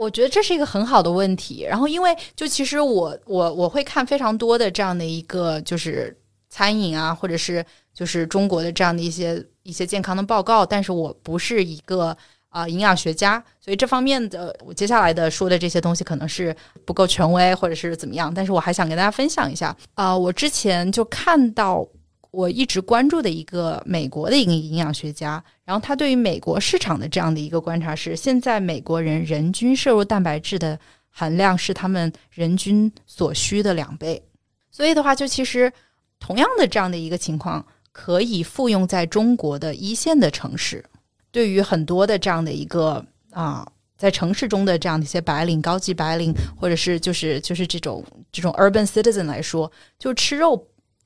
[0.00, 1.62] 我觉得这是一个很好的问题。
[1.68, 6.16] 然后，因为就其实我我我会看非常多的这样的一个就是
[6.48, 12.16] 餐饮啊，或者是就是中国的这样的一些一些健康的报告，但是我不是一个
[12.48, 18.32] 啊、营养学家，所以这方面的我接下来的说的这些东西可能是不够权威或者是怎么样。
[18.32, 21.86] 但是我还想跟大家分享一下啊、我之前就看到。
[22.30, 34.22] 我一直关注的一个美国的一个营养学家，然后他对于美国市场的这样的一个观察是，现在美国人人均摄入蛋白质的含量是他们人均所需的两倍，
[34.70, 35.72] 所以的话，就其实
[36.18, 40.84] 同样的这样的一个情况，可以复用在中国的一线的城市，
[41.30, 43.66] 对于很多的这样的一个啊。
[43.96, 50.56] 在城市中的这样的一些白领、高级白领，或者是就是就是这种这种 urban citizen 来说，就吃肉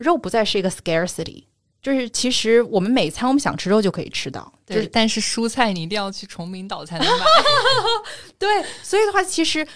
[0.04, 1.44] 肉不再是一个 scarcity，
[1.82, 7.24] 就是其实我们每餐我们想吃肉就可以吃到，就对，是但是蔬菜你一定要去崇明岛才能买。
[8.38, 8.48] 对，
[8.82, 9.66] 所以的话，其实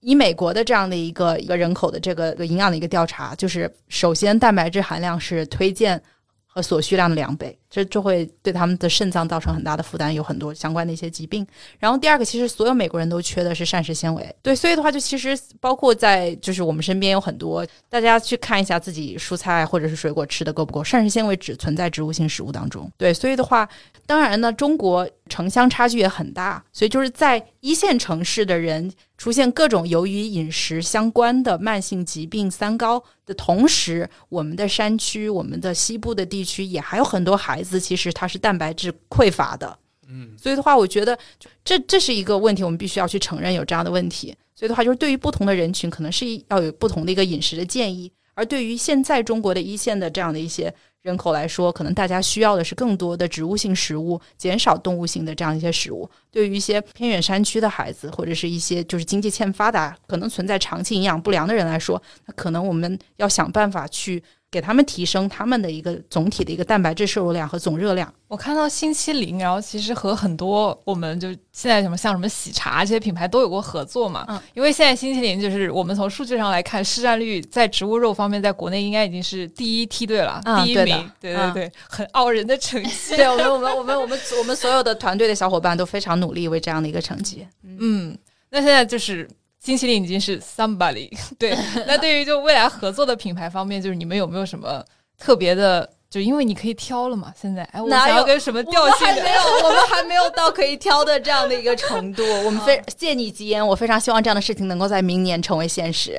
[0.00, 6.00] 以美国的这样的一个一个人口的这个营养的一个调查，就是首先蛋白质含量是推荐
[6.46, 11.46] 和所需量的两倍，这就会对他们的肾脏造成很大的负担，有很多相关的一些疾病。
[11.78, 23.68] 然后第二个，其实所有美国人都缺的是膳食纤维，对，所以的话，就其实包括在就是我们身边有很多，大家去看一下自己蔬菜或者是水果吃的够不够，膳食纤维只存在植物性食物当中，对，所以的话，
[24.06, 39.78] 当然呢，中国城乡差距也很大，所以就是在一线城市的人出现各种由于饮食相关的慢性疾病三高的同时，我们的山区、我们的西部的地区也还有很多孩子，其实他是蛋白质匮乏的。
[40.08, 41.18] 嗯，所以的话，我觉得
[41.62, 44.34] 这这是一个问题，我们必须要去承认有这样的问题。
[44.54, 48.10] 所以的话，就是对于不同的人群，可能是要有不同的一个饮食的建议。
[48.34, 56.08] 而对于现在中国的一线的这样的一些人口来说，可能大家需要的是更多的植物性食物，减少动物性的这样一些食物。
[56.30, 68.12] 对于一些偏远山区的孩子，或者是一些就是经济欠发达、可能存在长期营养不良的人来说，那可能我们要想办法去给他们提升他们的一个总体的一个蛋白质摄入量和总热量。
[68.28, 74.24] 我看到星期零，然后其实和很多我们就现在什么像什么喜茶这些品牌都有过合作嘛。
[74.28, 81.10] 嗯，因为现在星期零就是我们从数据上来看，市占率在植物肉方面，在国内应该已经是第一梯队了，嗯第一名。
[81.20, 83.16] 对对嗯对，很傲人的成绩。
[83.16, 87.46] 对我们，我们，我们，我们，我们所有的团队的小伙伴都非常努力为这样的一个成绩。
[87.62, 88.16] 嗯，
[88.50, 89.28] 那现在就是
[89.68, 91.10] 星期零已经是 somebody。
[91.38, 91.54] 对，
[91.86, 94.82] 那对于就未来合作的品牌方面，就是你们有没有什么
[95.18, 95.86] 特别的？
[96.08, 99.30] 就因为你可以挑了嘛，现在哎，我哪有想要跟什么调性没？
[99.30, 102.22] 有，我们还没有到可以挑的这样的一个程度。
[102.46, 106.18] 我们非借你吉言，我非常希望这样的事情能够在明年成为现实。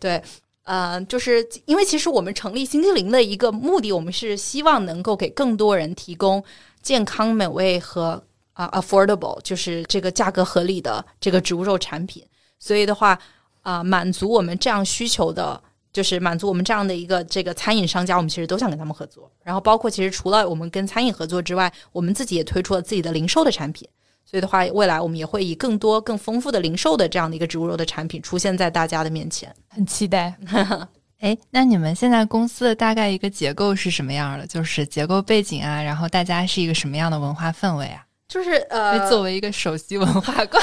[0.00, 0.20] 对，
[0.64, 6.42] 呃，就是因为其实我们成立星期零的一个目的，我们是希望能够给更多人提供
[6.82, 8.20] 健康、美味和
[8.54, 12.24] 啊、affordable，就是这个价格合理的这个植物肉产品。
[12.58, 13.18] 所以的话，
[13.62, 15.62] 啊、满足我们这样需求的。
[15.90, 19.28] 就是满足我们这样的一个这个餐饮商家，我们其实都想跟他们合作。
[19.42, 23.88] 然后包括其实除了我们跟餐饮合作之外，我们自己也推出了自己的零售的产品。
[24.24, 29.52] 所以的话，未来我们也会以更多、更丰富的零售的这样的一个植物肉的产品出现在大家的面前。
[29.68, 30.36] 很期待。
[31.20, 34.46] 哎，那你们现在公司的大概一个结构是什么样的？
[34.46, 38.04] 就是结构背景啊，然后大家是一个什么样的文化氛围啊？
[38.28, 40.62] 就是呃，作为一个首席文化官，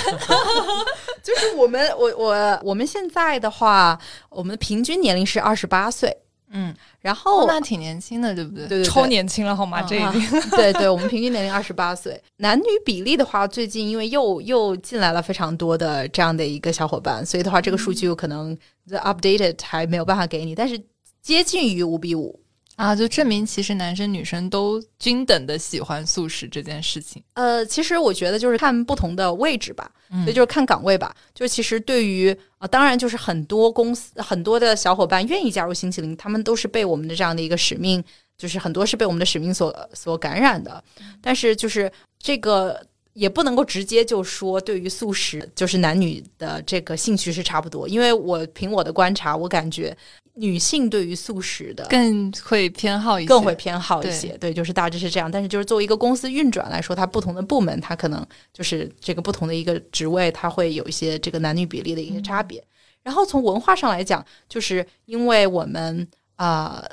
[1.24, 4.00] 就是我们我我我们现在的话，
[4.30, 6.16] 我们的平均年龄是二十八岁，
[6.52, 8.68] 嗯，然后、哦，那挺年轻的，对不对？
[8.68, 9.82] 对对对超年轻了好吗？
[9.82, 10.42] 嗯这已经。
[10.52, 12.22] 对对，我们平均年龄二十八岁。
[12.38, 18.56] 男女比例的话，最近因为又又进来了非常多的这样的一个小伙伴，所以的话，这个数据有可能
[18.88, 20.80] the updated 还没有办法给你，但是
[21.24, 22.40] 接近于五比五。
[22.76, 27.24] 啊，就证明其实男生女生都均等的喜欢素食这件事情。
[27.34, 31.16] 呃，其实我觉得就是看不同的位置吧，嗯所以就是看岗位吧。
[31.34, 38.04] 就其实对于啊、当然就是很多公司很多的小伙伴愿意加入星期零，他们都是被我们的这样的一个使命，
[38.38, 40.84] 就是很多是被我们的使命所所感染的。
[41.22, 49.96] 但是就是这个也不能够直接就说对于素食就是男女的这个兴趣是差不多，因为我凭我的观察，我感觉
[50.34, 54.38] 女性对于素食的更会偏好一些，更会偏好一些。
[54.38, 55.32] 对，就是大致是这样。
[55.32, 62.62] 但是就是作为一个公司运转来说，它不同的部门，它可能就是这个不同的一个职位，它会有一些这个男女比例的一些差别。
[63.02, 66.84] 然后从文化上来讲，就是因为我们啊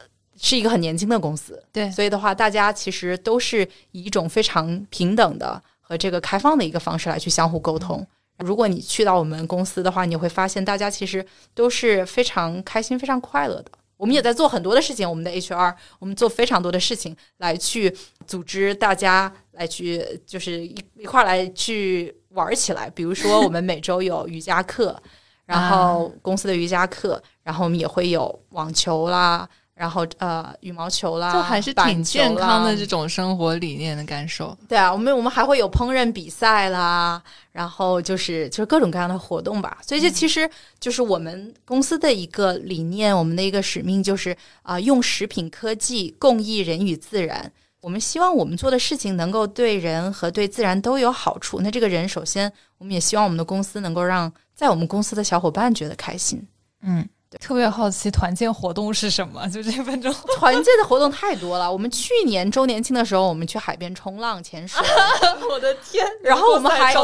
[0.41, 5.61] 是一个很年轻的公司，对，所以的话，大家其实都是以一种非常平等的。
[5.93, 8.05] 和这个开放的一个方式来去相互沟通。
[8.39, 13.71] 如果你去到我们公司的话，你会发现大家其实都是非常开心、非常快乐的。
[13.99, 17.95] 我们也在做很多的事情，我们的 HR，我们做非常多的事情来去
[18.27, 22.89] 组织大家来去，就是一一块来去玩起来。
[22.89, 24.99] 比如说，我们每周有瑜伽课，
[25.45, 29.47] 然后公司的瑜伽课，然后我们也会有网球啦。
[29.83, 34.57] 然后呃，羽毛球啦，就还是挺健康的这种生活理念的感受。
[34.69, 37.21] 对啊，我们我们还会有烹饪比赛啦，
[37.51, 39.79] 然后就是就是各种各样的活动吧。
[39.85, 47.51] 所以这其实就是我们公司的一个理念，我们的一个使命就是啊，用食品科技共益人与自然。
[47.81, 51.59] 我们希望我们做的事情能够对人和对自然都有好处。
[51.61, 56.41] 那这个人，首先我们也希望我们的公司能够让在我们公司的小伙伴觉得开心。
[56.83, 57.05] 嗯。
[57.39, 59.49] 特别好奇团建活动是什么？
[59.49, 61.71] 就这分钟， 团建的活动太多了。
[61.71, 64.81] 我们去年周年庆的时候，我们去海边冲浪、潜水。
[65.51, 66.07] 我的天！
[66.23, 67.03] 然后我们还有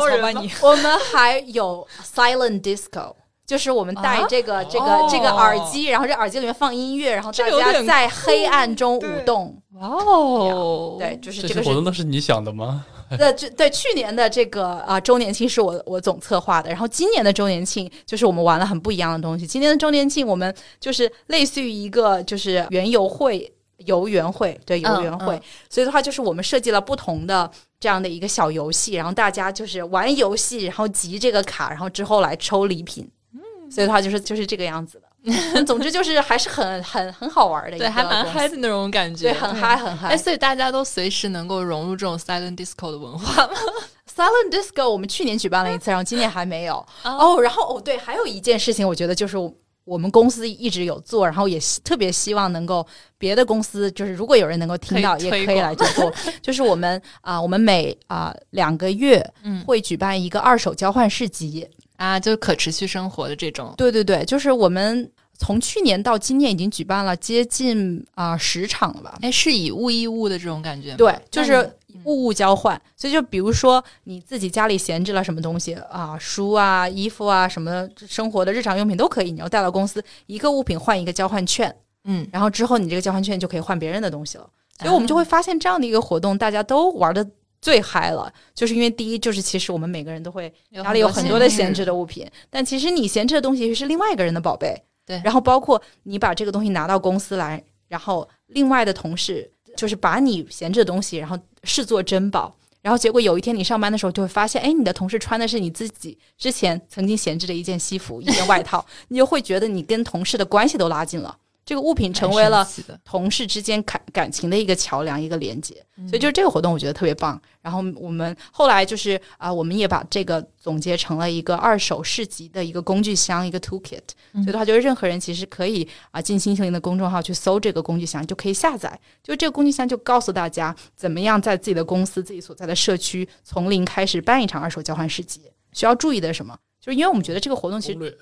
[0.63, 3.15] 我们还有 silent disco，
[3.47, 9.57] 就是我们戴这个这个这个耳机，然后这耳机里面放音乐，然后大家在黑暗中舞动。
[9.75, 10.97] 哇哦！
[10.99, 12.85] 对，就是这个活动那是你想的吗？
[13.17, 19.47] 对，这对去年的这个啊周年庆是我我总策划的，然后今年的周年庆就是我们玩了很不一样的东西。
[19.47, 25.41] 今年的周年庆我们就是类似于一个就是园游会游园会，对游园会，
[25.71, 27.51] 所以的话就是我们设计了不同的
[27.81, 33.09] 这样的一个小游戏，然后大家就是玩游戏，然后集这个卡，然后之后来抽礼品。
[33.33, 35.08] 嗯，所以的话就是就是这个样子的。
[35.67, 40.09] 总之就是还是很很很好玩的，对，还蛮嗨的那种感觉，对，很嗨很嗨。
[40.09, 43.53] 哎，所以大家都随时能够融入这种 silent disco 的文化吗？
[44.09, 46.85] silent disco 我们去年举办了一次，然后今年还没有。
[47.05, 49.37] 哦，然后哦，对，还有一件事情，我觉得就是
[49.85, 52.87] 我们公司一直有做，然后也特别希望能够
[53.19, 56.13] 别的公司，就是如果有人能够听到，也可以来做。
[56.41, 59.25] 就是我们啊，我们每啊两个月
[59.67, 61.69] 会举办一个二手交换市集。
[61.99, 69.19] 啊，就是可持续生活的这种，对对对，就是我们从去年到今年已经举办了接近啊十场了吧？
[69.21, 70.97] 哎，是以物易物的这种感觉吗？
[70.97, 72.81] 对，就是物物交换。
[72.97, 81.75] 所以就比如说你自己家里闲置了什么东西啊，书啊、衣服啊，什么生活的日常用品都可以，你要带到公司，一个物品换一个交换券，
[82.05, 84.49] 嗯，然后之后你这个交换券就可以换别人的东西了。
[84.79, 87.29] 所以我们就会发现这样的一个活动，大家都玩的。
[87.61, 94.81] 最嗨了，就是因为第一，就是其实我们每个人都会家里有很多的闲置的物品，但其实你闲置的东西是另外一个人的宝贝。
[95.05, 111.39] 对，然后包括你把这个东西拿到公司来，然后另外的同事就是把你闲置的东西，然后视作珍宝，然后结果有一天你上班的时候就会发现，哎，你的同事穿的是你自己之前曾经闲置的一件西服、一件外套， 你就会觉得你跟同事的关系都拉近了。
[111.69, 112.67] 这个物品成为了
[113.05, 115.75] 同事之间感感情的一个桥梁，一个连接，
[116.09, 117.39] 所以就是这个活动我觉得特别棒。
[117.61, 124.01] 然后我们后来就是啊，我们也把这个总结成了一个二手市集的一个工具箱，一个 toolkit。
[124.33, 128.99] 所以的话，就是任何人其实可以啊进新星林的公众号去搜这个工具箱，就可以下载。
[129.23, 135.43] 就这个工具箱就告诉大家怎么样在自己的公司、自己所在的社区从零开始办一场二手交换市集。
[135.75, 136.57] 需要注意的什么？
[136.81, 138.19] 就是因为我们觉得这个活动其实。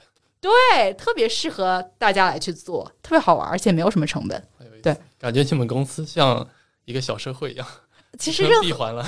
[0.46, 4.40] 对，特别适合大家来去做，特别好玩，而且没有什么成本。
[4.82, 6.46] 对，感觉你们公司像
[6.84, 7.66] 一个小社会一样。
[8.18, 9.04] 其实任闭环了，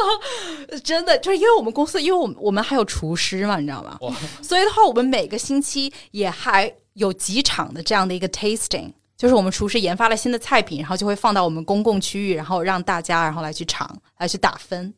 [0.82, 3.98] 真的就是因为我们公司，因为我们我们还有厨师嘛，你知道吗？
[4.42, 13.88] 所以的话，我们每个星期也还有几场的这样的一个 tasting，就是我们厨师研发了新的菜品，然后就会放到我们公共区域，然后让大家然后来去尝，
[14.18, 14.92] 来去打分。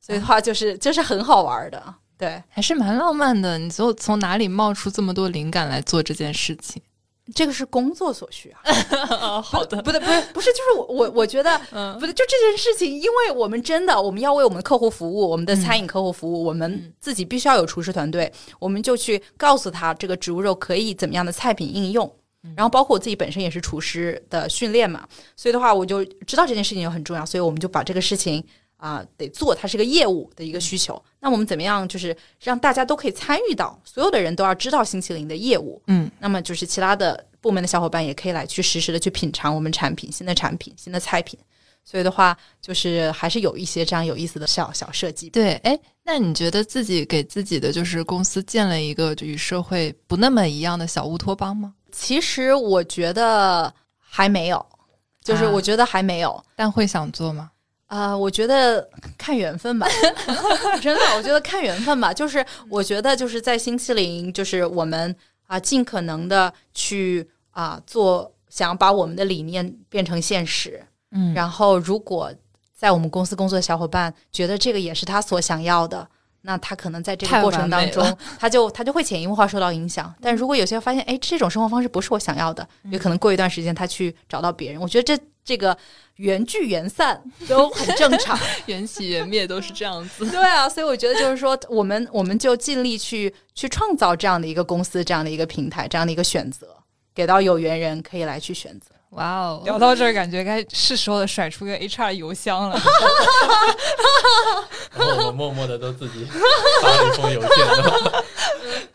[0.00, 1.94] 所以的话，就是就是很好玩的。
[2.22, 3.58] 对，还是蛮浪漫的。
[3.58, 6.80] 你从从哪里冒出这么多灵感来做这件事情？
[7.34, 8.62] 这个是工作所需啊。
[9.42, 22.08] 好的，不对，不是，不是，就是我我我觉得，嗯，不对，就这件事情，因为我们真的我们要为我们的客户服务，我们的餐饮客户服务，我们自己必须要有厨师团队，我们就去告诉他这个植物肉可以怎么样的菜品应用。
[22.56, 25.04] 然后包括我自己本身也是厨师的训练嘛，
[25.36, 28.44] 所以的话，我就知道这件事情很重要，所以我们就把这个事情。
[28.82, 31.00] 啊，得做，它是个业务的一个需求。
[31.20, 35.80] 那我们怎么样，就是让大家都可以参与到，所有的人都要知道星期零的业务。
[35.86, 41.38] 嗯，那么就是其他的部门的小伙伴也可以来去实时的去品尝我们产品、新的产品、新的菜品。
[41.84, 45.30] 所以的话，就是还是有一些这样有意思的小小设计。
[45.30, 51.72] 对，哎，那你觉得自己给自己的就是公司建了一个就与社会不那么一样的小乌托邦吗？
[51.92, 54.66] 其实我觉得还没有，
[55.22, 56.44] 就是啊我觉得还没有。
[56.56, 57.50] 但会想做吗？
[57.94, 58.88] 啊、我觉得
[59.18, 59.86] 看缘分吧，
[60.80, 62.10] 真的，我觉得看缘分吧。
[62.10, 65.14] 就是我觉得就是在星期零，就是我们
[65.46, 70.82] 啊、尽可能的去啊、做，想要把我们的理念变成现实。
[71.10, 72.32] 嗯然后，如果
[72.74, 76.08] 在我们公司工作的小伙伴觉得这个也是他所想要的，
[76.40, 80.12] 那他可能在这个过程当中，他就他就会潜移默化受到影响。
[80.22, 84.80] 但如果有些人发现，哎，这种生活方式不是我想要的，嗯也可能过一段时间他去找到别人。
[84.80, 85.76] 我觉得这这个
[86.16, 88.38] 缘聚缘散 都很正常。
[88.66, 90.24] 缘起缘灭都是这样子。
[90.30, 96.76] 对啊，所以我觉得就是说，我们我们就尽力去去创造这样的一个公司，这样的一个平台，这样的一个选择，
[97.14, 98.94] 给到有缘人可以来去选择。
[99.12, 102.80] 哇哦，聊到这儿，感觉该是时候的甩出个 HR 邮箱了。
[104.96, 106.26] 然后我们默默的都自己
[106.80, 107.50] 发了一封邮件，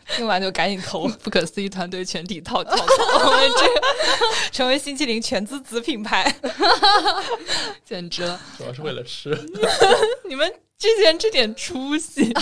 [0.16, 2.84] 听完就赶紧投，不可思议团队全体套套套，
[3.26, 3.80] 我们这个
[4.50, 6.34] 成为星期零全资子品牌。
[7.84, 8.40] 简直了！
[8.56, 9.30] 主要是为了吃。
[10.28, 12.34] 你们之前这点出息，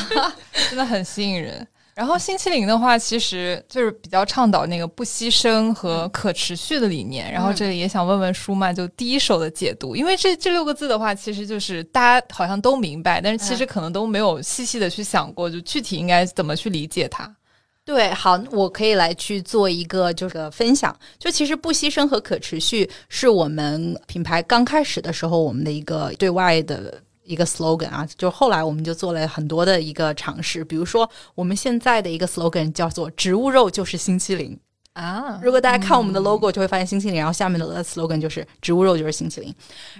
[0.70, 1.68] 真的很吸引人。
[1.96, 7.32] 然后星期零的话，其实就是比较倡导那个不牺牲和可持续的理念。
[7.32, 17.34] 然后这里也想问问舒曼，就第一手的解读，因为这这六个字的话，其实就是大家好像都明白，但是其实可能都没有细细的去想过，就具体应该怎么去理解它。
[17.82, 20.94] 对，好，我可以来去做一个这个分享。
[21.18, 34.58] 就其实不牺牲和可持续是我们品牌刚开始的时候我们的一个对外的一个 slogan 啊，就后来我们就做了很多的一个尝试，比如说我们现在的一个 slogan 叫做“植物肉就是星期零”。
[34.94, 39.54] 啊，如果大家看我们的 logo，就会发现星期零，然后下面的 slogan 就是“植物肉就是星期零”。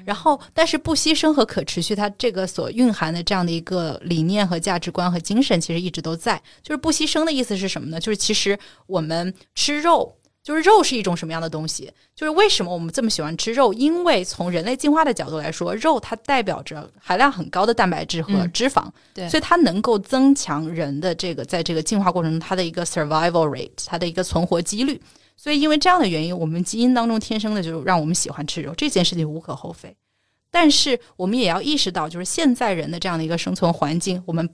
[0.06, 6.42] 然后，但是不牺牲和可持续，它这个所蕴含的这样的一个理念和价值观和精神，其实一直都在。
[6.62, 8.00] 就是不牺牲的意思是什么呢？
[8.00, 10.16] 就是其实我们吃肉。
[10.46, 11.92] 就是肉是一种什么样的东西？
[12.14, 13.72] 就是为什么我们这么喜欢吃肉？
[13.72, 25.02] 因为从人类进化的角度来说，肉它代表着含量很高的蛋白质和嗯脂肪，对所以它能够增强人的这个在这个进化过程中它的一个 survival rate，它的一个存活几率。
[25.36, 29.96] 所以因为这样的原因，我们基因当中天生的就让我们喜欢吃肉，这件事情无可厚非。
[30.48, 34.48] 但是我们也要意识到，就是现在人的这样的一个生存环境，我们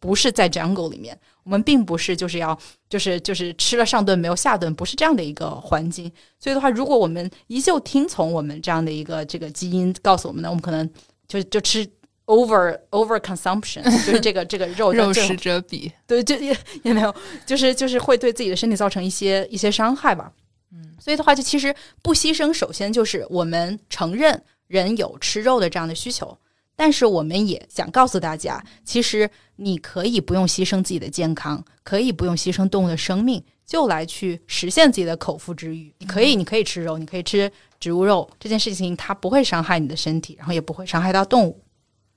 [0.00, 6.10] 不是在 jungle 里面，我们并不是就是要就是就是吃了上顿没有下顿，不是这样的一个环境。
[6.38, 10.88] 所以的话，如果我们依旧听从我们这样的一个这个基因告诉我们呢，我们可能
[11.26, 11.86] 就就吃
[12.26, 17.14] over over consumption， 就是这个这个肉肉食者比，对，就也也没有，
[17.46, 20.30] 就是就是会对自己的身体造成一些一些伤害吧。
[20.70, 26.36] 嗯，所以的话，就其实不牺牲，首先就是我们承认人有吃肉的这样的需求，
[26.80, 35.92] 但是我们也想告诉大家，其实你可以不用牺牲自己的健康，可以不用牺牲动物的生命，就来去实现自己的口腹之欲。
[35.98, 37.50] 你可以，你可以吃肉，你可以吃
[37.80, 41.60] 植物肉，这件事情它不会伤害你的身体，然后也不会伤害到动物，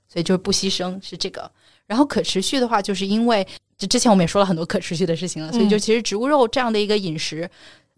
[0.08, 1.50] 所以就是不牺牲是这个。
[1.88, 3.44] 然后可持续的话，就是因为
[3.76, 7.50] 这之前我们也说了很多可持续的事情了，所以就其实植物肉这样的一个饮食，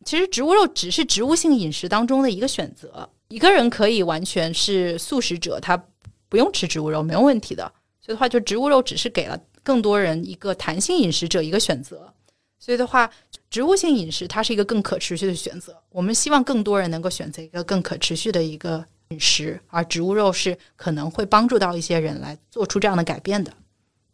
[0.03, 3.07] 其实植物肉只是植物性饮食当中的一个选择。
[3.29, 5.77] 一个人可以完全是素食者，他
[6.35, 7.63] 不用吃植物肉没有问题的。
[8.01, 12.13] 所以的话，就植物肉只是给了更多人一个弹性饮食者一个选择。
[12.59, 13.09] 所以的话，
[13.49, 15.81] 植物性饮食它是一个更可持续的选择。
[15.91, 23.53] 我们希望更多人能够选择一个更可持续的一个饮食，而植物肉是可能会帮助到一些人来做出这样的改变的。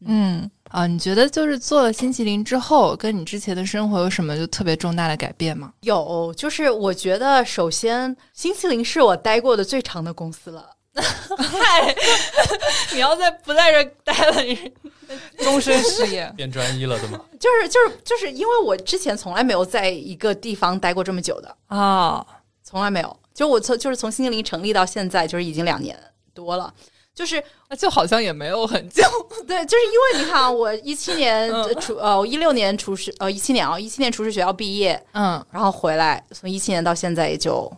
[0.03, 5.73] 嗯，啊，你觉得就是做了新麒麟之后，跟你之前的生活有什么就特别重大的改变吗？
[5.81, 10.77] 有，就是我觉得，首先，新麒麟是我待过的最长的公司了。
[10.95, 11.95] 嗨，
[12.93, 14.73] 你要在不在这待了，你
[15.39, 17.21] 终身事业 变专一了，对吗？
[17.39, 22.25] 就是就是就是因为我之前从来没有在一个地方待过这么久的，啊，
[22.63, 23.17] 从来没有。
[23.33, 25.99] 就我从就是从星期零成立到现在，就是已经两年
[26.35, 26.73] 多了。
[27.13, 27.43] 就是
[27.79, 29.03] 就好像也没有很久。
[29.47, 37.71] 对，就是因为你看啊，我一七年嗯厨呃，我一六年厨师呃一七年啊，一七年厨师学校毕业，嗯，然后回来，从一七年到现在也就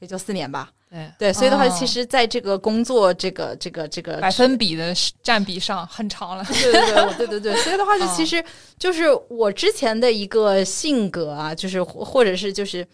[0.00, 0.70] 也就四年吧。
[0.90, 6.44] 对，对，所以的话，哦其实在这个工作这个这个这个百分比的占比上很长了。
[6.46, 8.44] 对对对对对对，所以的话，就嗯其实
[8.76, 12.84] 就是我之前的一个性格啊，就是或或者是就是，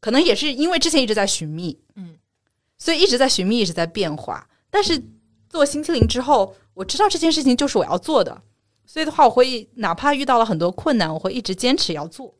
[0.00, 2.18] 可能也是因为之前一直在寻觅，嗯，
[2.76, 4.46] 所以一直在寻觅，一直在变化。
[4.70, 5.02] 但是
[5.48, 8.38] 做星期零之后，我知道这件事情就是我要做的，
[8.84, 12.34] 所以的话，我会哪怕遇到了很多困难，我会一直坚持要做。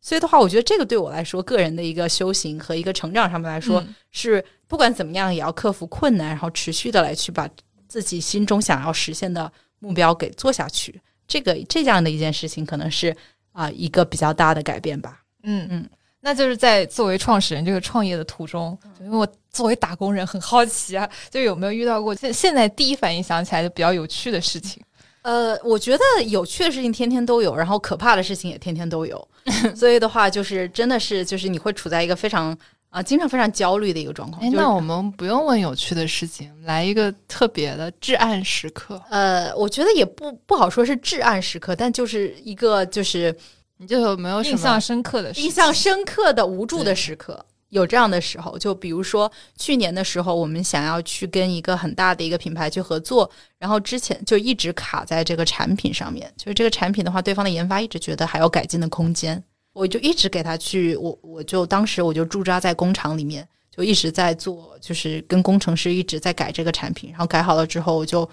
[0.00, 7.48] 所以的话，我觉得这个对我来说，个人的一个修行和一个成长上面来说，嗯是不管怎么样也要克服困难，然后持续的来去把
[7.88, 11.00] 自己心中想要实现的目标给做下去。
[11.26, 13.14] 这个这样的一件事情，可能是
[13.52, 15.20] 啊、一个比较大的改变吧。
[15.42, 15.88] 嗯嗯
[16.20, 24.82] 那就是在作为创始人这个创业的途中，因为我作为打工人很好奇啊，就有没有遇到过现现在第一反应想起来就比较有趣的事情？
[25.22, 29.28] 呃，我觉得有趣的事情天天都有，然后可怕的事情也天天都有，
[29.76, 32.56] 所以的话，就是真的是就是你会处在一个非常
[32.90, 34.42] 啊、经常非常焦虑的一个状况。
[34.42, 43.36] 哎，就是那我们不用问有趣的事情，来一个特别的至暗时刻，呃，我觉得也不不好说是至暗时刻，但就是一个就是
[43.76, 47.44] 你就有没有什么印象深刻的印象深刻的无助的时刻。
[47.70, 59.42] 有这样的时候，就比如说去年的时候，我们想要去跟一个很大的一个品牌去合作，然后之前就一直卡在这个产品上面，就是这个产品的话，对方的研发一直觉得还有改进的空间，
[59.74, 68.28] 我就一直给他去，我我就当时我就驻扎在工厂里面，就一直在做，就是跟工程师一直在改这个产品，然后改好了之后，我就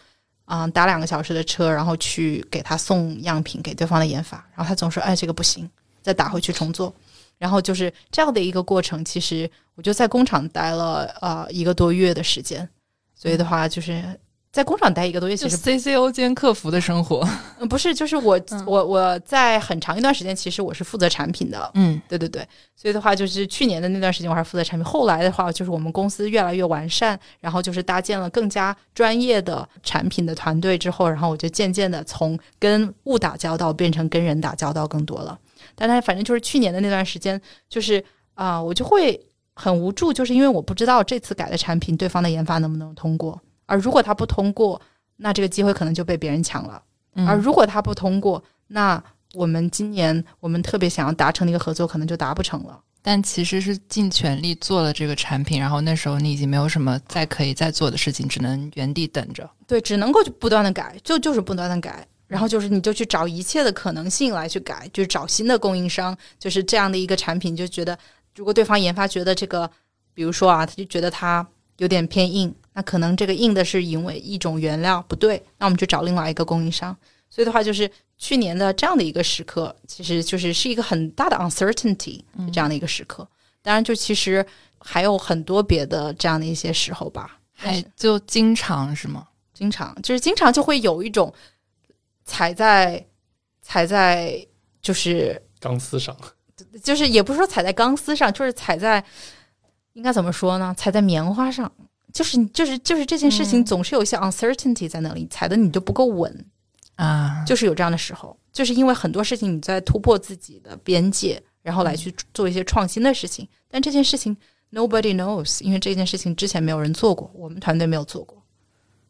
[0.46, 5.70] 嗯打两个小时的车，然后去给他送样品给对方的研发，然后他总说哎这个不行，
[6.02, 6.94] 再打回去重做。
[7.38, 12.68] 然后就是这样的一个过程，其实我就在工厂待了呃一个多月的时间，
[13.14, 14.04] 所以的话就是
[14.52, 17.28] 在工厂待一个多月，其就实 CCO 兼客服的生活？
[17.60, 18.64] 嗯不是，就是我、嗯。
[18.66, 22.02] 我我在很长一段时间，其实我是负责产品的，嗯。
[22.08, 35.38] 对对对，所以的话就是去年的那段时间我还是负责产品，后来的话就是我们公司越来越完善，然后就是搭建了更加专业的产品的团队之后，然后我就渐渐的从跟物打交道变成跟人打交道更多了。
[35.76, 38.04] 但他反正就是去年的那段时间，就是
[38.34, 39.20] 啊、我就会
[39.54, 44.82] 很无助，就是因为我不知道这次改的产品对方的研发能不能通过，而如果他不通过，
[45.18, 46.82] 那这个机会可能就被别人抢了。
[47.16, 49.02] 嗯而如果他不通过，那
[49.34, 52.82] 我们今年我们特别想要达成的一个合作，可能就达不成了。
[53.02, 59.50] 但其实是尽全力做了这个产品，然后那时候你已经没有什么再可以再做的事情，只能原地等着。
[59.68, 62.06] 对，只能够不断的改，就就是不断的改，
[62.36, 67.98] 然后就是你就去找一切的可能性来去改，就是找新的供应商，就是这样的一个产品，就觉得
[68.36, 69.72] 如果对方研发觉得这个，
[70.14, 76.94] 比如说啊，他就觉得它有点偏硬，那可能这个硬的是因为一种原料不对，那我们就找另外一个供应商。
[77.30, 82.22] 所以的话，就是去年的这样的一个时刻，其实就是是一个很大的 uncertainty
[82.52, 83.26] 这样的一个时刻。
[83.62, 84.46] 当然，就其实
[84.80, 87.40] 还有很多别的这样的一些时候吧。
[87.58, 89.26] 还就经常是吗？
[89.54, 91.34] 经常就是经常就会有一种
[92.26, 93.06] 踩在
[93.62, 94.46] 踩在
[94.82, 96.16] 就是钢丝上，
[96.84, 99.04] 就是也不是说踩在钢丝上，就是踩在
[99.94, 100.74] 应该怎么说呢？
[100.78, 101.72] 踩在棉花上，
[102.12, 103.66] 就是就是就是这件事情嗯。
[103.66, 106.46] 总是有一些 uncertainty 在那里，踩的你就不够稳，
[106.96, 114.36] 啊，就是有这样的时候，就是因为很多事情你在突破自己的边界，然后来去做一些创新的事情，但这件事情
[114.72, 118.42] nobody knows，因为这件事情之前没有人做过，我们团队没有做过，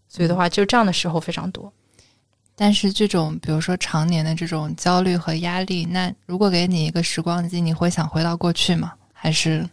[0.07, 1.71] 所以的话，就这样的时候非常多。
[2.55, 8.93] 但是这种比如说常年的这种焦虑和压力，那如果给你一个时光机，你会想回到过去吗？
[9.13, 9.67] 还是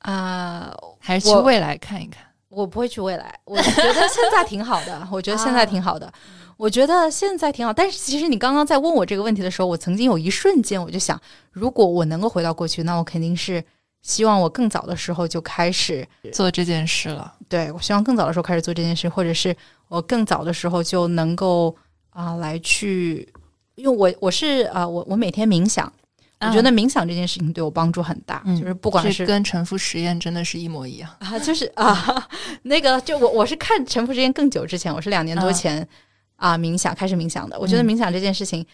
[0.00, 2.24] 啊、还是去未来看一看？
[2.48, 6.10] 我不会去未来，我觉得现在挺好的，我觉得现在挺好的，
[6.56, 7.72] 我觉得现在挺好。
[7.72, 11.20] 但是其实你刚刚在问我这个问题的时候，我曾经有一瞬间我就想，
[11.52, 13.62] 如果我能够回到过去，那我肯定是
[14.02, 17.34] 希望我更早的时候就开始，做这件事了？
[17.48, 19.54] 对我希望更早的时候开始做这件事，或者是
[19.88, 21.76] 我更早的时候就能够
[22.18, 23.28] 啊、来去，
[23.76, 25.92] 因为我我是啊、我我每天冥想。
[26.40, 31.10] 我觉得冥想这件事情对我帮助很大，嗯就是不管这是跟沉浮实验真的是一模一样。
[31.18, 32.28] 啊，就是啊，
[32.62, 35.88] 那个就我我是看沉浮实验更久之前，我是两年多啊前
[36.36, 37.58] 啊、冥想开始冥想的。
[37.58, 38.64] 我觉得嗯冥想这件事情，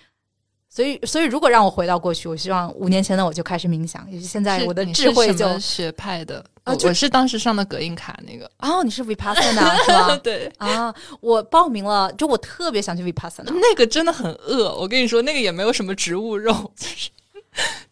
[0.75, 6.45] 所以所以如果让我回到过去，我希望五年前的我就开始冥想，也是现在我的智慧就么学派的？
[6.64, 8.51] 我啊我是当时上的隔音卡那个。
[8.59, 10.16] 哦，你是 vipassana 是吧？
[10.20, 13.45] 对，啊，我报名了，就我特别想去 vipassana。
[13.45, 14.75] 那个真的很饿。
[14.75, 17.11] 我跟你说，那个也没有什么植物肉， 就是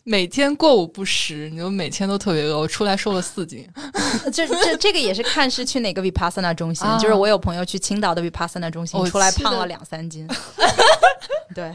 [0.03, 2.59] 每天过午不食，你就每天都特别饿。
[2.59, 3.65] 我出来瘦了四斤。
[4.33, 10.27] 这这这个也是看是去哪个 vipassana 中心，啊就是我有朋友去青岛的 vipassana 中心我出来胖了两三斤。
[11.55, 11.73] 对，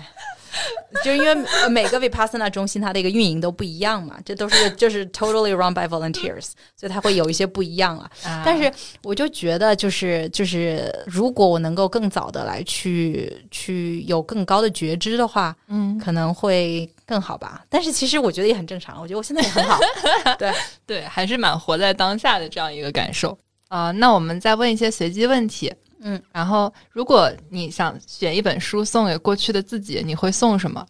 [1.03, 1.27] 就因为
[1.61, 8.09] 呃每个 vipassana 中心它的一个运营都不一样嘛，这都是就是 totally run by volunteers，所以它会有一些不一样啊。
[8.45, 8.71] 但是
[9.03, 17.65] 我就觉得，就是就是，如果我能够更早的来去去有更高的觉知的话，嗯，可能会更好吧。
[17.69, 19.79] 但是其实我觉得也很正常，我觉得我现在也很好。
[20.39, 20.53] 对，
[20.85, 23.37] 对，还是蛮活在当下的这样一个感受
[23.69, 30.85] 啊、那我们再问一些随机问题，嗯，然后如果你想选一本书送给过去的自己，你会送什么？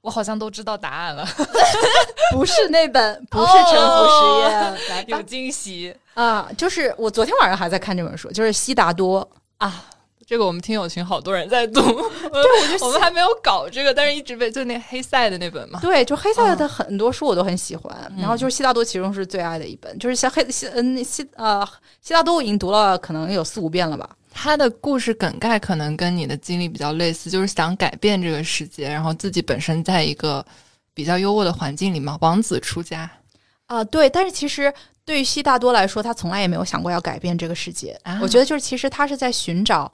[0.00, 1.26] 我好像都知道答案了，
[2.32, 9.28] 不是那本，不是沉浮实验，来有吧惊喜啊，就是我昨天晚上还在看这本书，就是悉达多。
[9.58, 9.84] 啊！
[10.28, 18.20] 这个我们听友群好多人在读， 对，我我们还没有搞这个，但是一直被就那黑塞的那本嘛，对，就黑塞的很多书我都很喜欢，嗯。
[18.20, 21.66] 然后就是悉达多其中是最爱的一本，就是像黑西嗯悉呃
[22.02, 24.06] 悉达多我已经读了可能有四五遍了吧。
[24.30, 30.44] 他的故事梗概可能跟你的经历比较类似，就是想改变这个世界，然后自己本身在一个
[30.92, 33.10] 比较优渥的环境里嘛，王子出家。
[33.64, 34.70] 啊、对，但是其实
[35.06, 37.98] 对于悉达多来说，他从来也没有想过要改变这个世界。
[38.02, 38.18] 啊。
[38.20, 39.90] 我觉得就是其实他是在寻找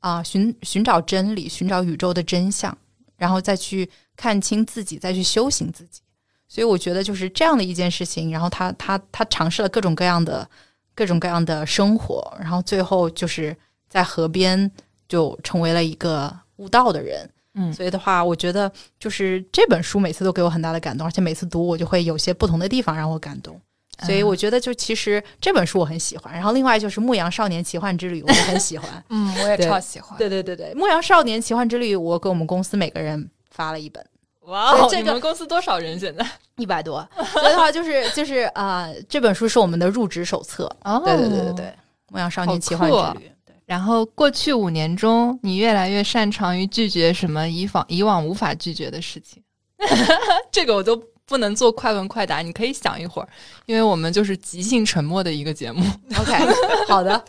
[0.00, 2.76] 啊、寻寻找真理，寻找宇宙的真相，
[3.16, 6.00] 然后再去看清自己，再去修行自己。
[6.46, 8.30] 所以我觉得就是这样的一件事情。
[8.30, 10.48] 然后他他他尝试了各种各样的
[10.94, 13.56] 各种各样的生活，然后最后就是
[13.88, 14.70] 在河边
[15.08, 17.28] 就成为了一个悟道的人。
[17.54, 18.70] 嗯所以的话，我觉得
[19.00, 23.60] 就是这本书每次都给我很大的感动，而且每次读我就会有些不同的地方让我感动。
[24.04, 28.88] 所以我觉得就其实这本书我很喜欢，然后另外就是《牧羊少年奇幻之旅》我也很喜欢。
[29.10, 30.16] 嗯，我也超喜欢。
[30.18, 34.04] 对对对对，《牧羊少年奇幻之旅》我给我们公司每个人发了一本，
[34.42, 36.24] 哇你们公司多少人现在？
[36.56, 37.06] 一百多。
[37.32, 40.64] 所以的话就是就是啊、呃这本书是我们的入职手册。
[40.84, 41.66] 哦对对对对对，
[42.10, 43.54] 《牧羊少年奇幻之旅》对。
[43.66, 49.42] 然后过去五年中，你越来越擅长于拒绝什么以往以往无法拒绝的事情。
[50.50, 53.28] 这个我都不能做快问快答，你可以想一会儿，
[53.66, 55.84] 因为我们就是即兴沉默的一个节目。
[56.18, 56.32] OK，
[56.88, 57.22] 好的。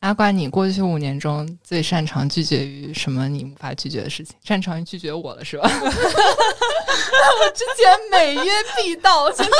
[0.00, 4.34] 阿瓜，你过去五年中最擅长拒绝于什么你无法拒绝的事情？
[4.42, 5.70] 擅长于拒绝我了是吧？
[5.70, 9.52] 我之前每约必到，真的。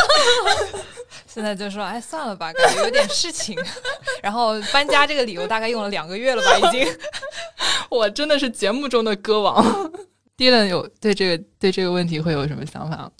[1.26, 3.55] 现在就说，哎，算了吧，感觉有点事情。
[4.22, 6.99] 然后搬家这个理由大概用了两个月了吧，已经。
[7.91, 9.93] 我真的是节目中的歌王。
[10.41, 13.11] Dylan 有对这个对这个问题会有什么想法？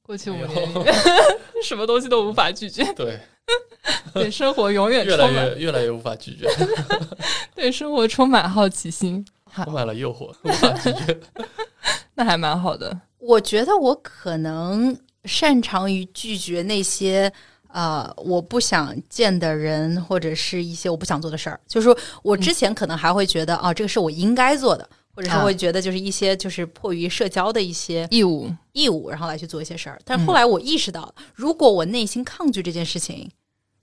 [0.00, 0.48] 过去五年，
[1.64, 3.18] 什么东西都无法拒绝， 对，
[4.14, 5.48] 对生活永远越来充满。
[5.48, 6.48] 越越来越无法拒绝，
[7.52, 11.20] 对生活充满好奇心，充满了诱惑，无法拒绝。
[12.14, 12.96] 那还蛮好的。
[13.18, 17.30] 我觉得我可能擅长于拒绝那些
[17.72, 21.60] 呃我不想见的人，或者是一些我不想做的事儿。
[21.66, 24.88] 就是说我之前可能还会觉得啊、这个是我应该做的，
[25.18, 30.00] 或者是啊会觉得就是一些就是迫于社交的一些义务，义务，然后来去做一些事儿。
[30.04, 33.28] 但是后来我意识到，如果我内心抗拒这件事情，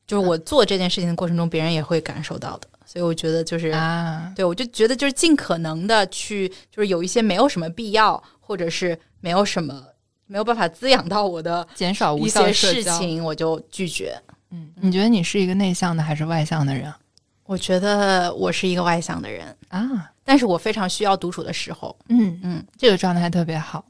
[0.08, 2.70] 就是我做这件事情的过程中，别人也会感受到的。
[2.86, 9.84] 所以我觉得就是啊，对，我就觉得就是尽可能的去，就是有一些没有什么必要，或者是没有什么
[10.28, 12.54] 没有办法滋养到我的减少无一些。
[12.54, 14.18] 事情，我就拒绝。
[14.52, 16.98] 嗯，你觉得你是一个内向的还是外向的人啊？
[17.44, 21.96] 我觉得我是一个外向的人，啊，但是我非常需要独处的时候。
[22.10, 23.86] 嗯嗯，这个状态特别好。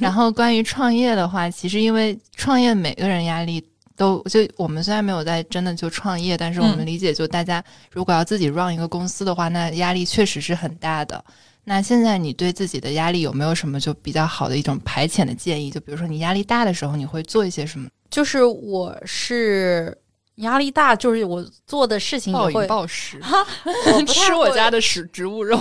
[0.00, 3.62] 然后关于创业的话，其实因为创业每个人压力
[3.94, 7.62] 都就我们虽然没有在真的就创业，但是我们嗯理解就大家
[7.92, 11.22] 如果要自己 run 一个公司的话，那压力确实是很大的。
[11.64, 15.70] 那现在你对自己的压力有没有什么就比较好的一种排遣的建议？
[15.70, 17.88] 就比如说你压力大的时候，你会做一些什么？
[18.10, 19.96] 就是我是
[20.36, 23.20] 压力大，就是我做的事情也暴饮会，暴食，
[24.06, 25.58] 吃我家的食植物肉。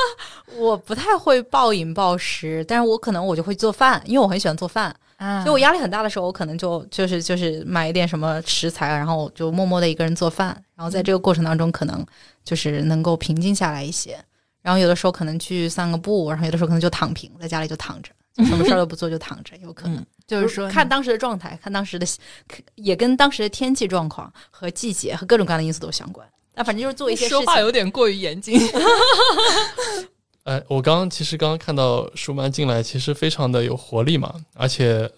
[0.56, 4.94] 我不太会暴饮暴食，但是我可能我就会做饭，因为我很喜欢做饭。
[5.16, 12.04] 啊所以我压力很大的时候，我可能就就是就是买一点什么食材，然后就默默的一个人做饭，然后在这个过程当中，可能
[12.44, 14.18] 就是能够平静下来一些。
[14.60, 19.96] 然后有的时候可能去散个步，然后有的时候可能就躺平，在家里就躺着，就什么事儿都不做就躺着，有可能。
[19.98, 22.06] 嗯，就是说看当时的状态，看当时的，
[22.76, 26.26] 也跟当时的天气状况和季节和各种各样的因素都相关。
[26.54, 27.38] 那反正就是做一些事情。
[27.38, 28.58] 说话有点过于严谨。
[30.44, 35.10] 哎，我刚刚其实刚刚看到舒曼进来，其实非常的有活力嘛，而且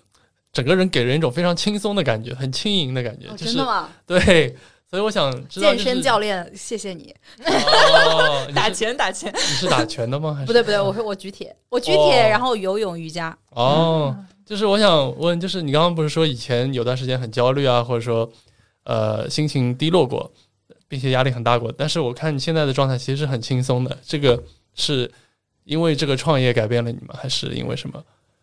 [0.52, 3.88] 整个人给人一种非常轻松的感觉，很轻盈的感觉，哦就是真的吗？
[4.06, 4.56] 对。
[4.88, 7.12] 所以我想知道、健身教练，谢谢你。
[7.44, 10.32] 哦，你 是打拳打拳，你是打拳的吗？
[10.32, 13.36] 还是不对不对，我说我举铁，我举铁，哦然后游泳、瑜伽。
[13.50, 14.16] 哦，
[14.46, 18.30] 就是我想问，就是你刚刚不是说以前有段时间很焦虑啊，或者说
[18.84, 20.32] 呃心情低落过，
[20.86, 24.40] 并且压力很大过，但是我看你现在的状态其实是很轻松的，这个
[24.76, 25.10] 是
[25.64, 27.16] 因为这个创业改变了你吗？
[27.20, 28.00] 还是因为什么？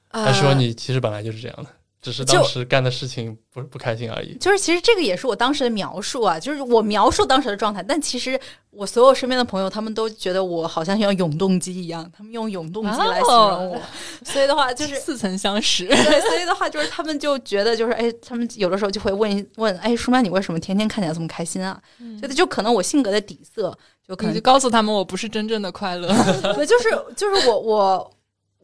[0.09, 1.69] 还是说你其实本来就是这样的，
[2.03, 4.37] 只是当时干的事情不不开心而已？
[4.37, 8.37] 就是其实这个也是我当时的描述啊，就是我描述当时的状态，但其实
[8.71, 13.81] 我所有身边的朋友他们都觉得我好像像永动机一样，他们用永动机来形容我，
[14.25, 14.99] 所以的话就是。
[14.99, 15.87] 似曾相识。
[15.87, 21.81] 对，所以的话就是他们就觉得就是哎，他们有的时候就会问问，哎，舒曼你为什么天天看起来这么开心啊？
[22.19, 26.07] 觉得就可能我性格的底色，就可能就告诉他们，我不是真正的快乐。
[26.53, 28.11] 对，就是就是我我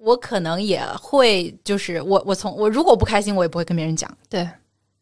[0.01, 4.09] 我可能也会，就是我我从我如果不开心，我也不会跟别人讲。
[4.29, 4.47] 对，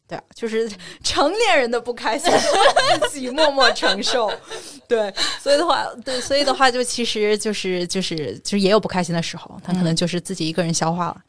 [0.07, 0.69] 对，就是
[1.03, 2.31] 成年人的不开心
[3.09, 4.31] 自己默默承受。
[4.87, 11.21] 对，所以的话，对，所以的话，就其实就是就是就是也有不开心的时候，他可能就是自己一个人消化了。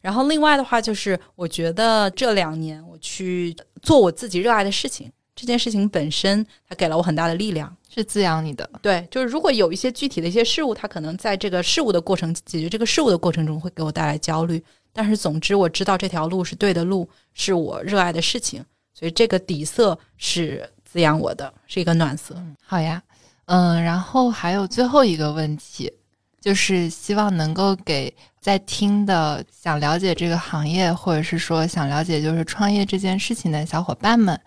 [0.00, 7.74] 然后另外的话，就是我觉得这两年我去做我自己热爱的事情，这件事情本身它给了我很大的力量。
[7.94, 8.68] 是滋养你的。
[8.80, 14.62] 对，就是如果有一些具体的一些事物，它可能在这个事物的过程解决这个事物的过程中会给我带来焦虑，
[14.92, 18.64] 但是总之我知道这条路是对的路，是我热爱的事情，
[18.94, 22.34] 所以这个底色是滋养我的，是一个暖色。
[22.64, 23.02] 好呀，
[23.44, 25.92] 嗯，然后还有最后一个问题，
[26.40, 34.40] 就是希望能够给在听的想了解这个行业，或者是说想了解就是创业这件事情的小伙伴们。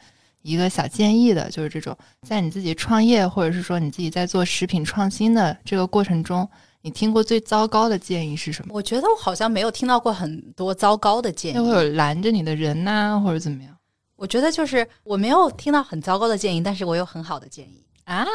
[0.47, 6.47] 一个小建议的，就是这种，在你自己创业，或者是说你自己在做食品创新的这个过程中，
[6.81, 8.71] 你听过最糟糕的建议是什么？
[8.71, 13.75] 我觉得我好像没有听到过很多糟糕的建议，会有拦着你的人呐，或者怎么样？
[14.15, 18.23] 我觉得就是我没有听到很糟糕的建议，但是我有很好的建议啊。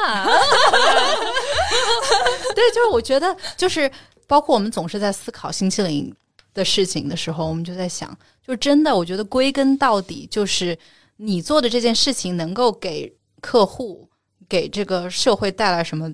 [2.57, 3.89] 对，就是我觉得就是
[4.27, 6.13] 包括我们总是在思考新西灵
[6.55, 10.77] 的事情的时候，我们就在想，就真的，我觉得归根到底就是。
[11.23, 14.09] 你做的这件事情能够给客户、
[14.49, 16.11] 给这个社会带来什么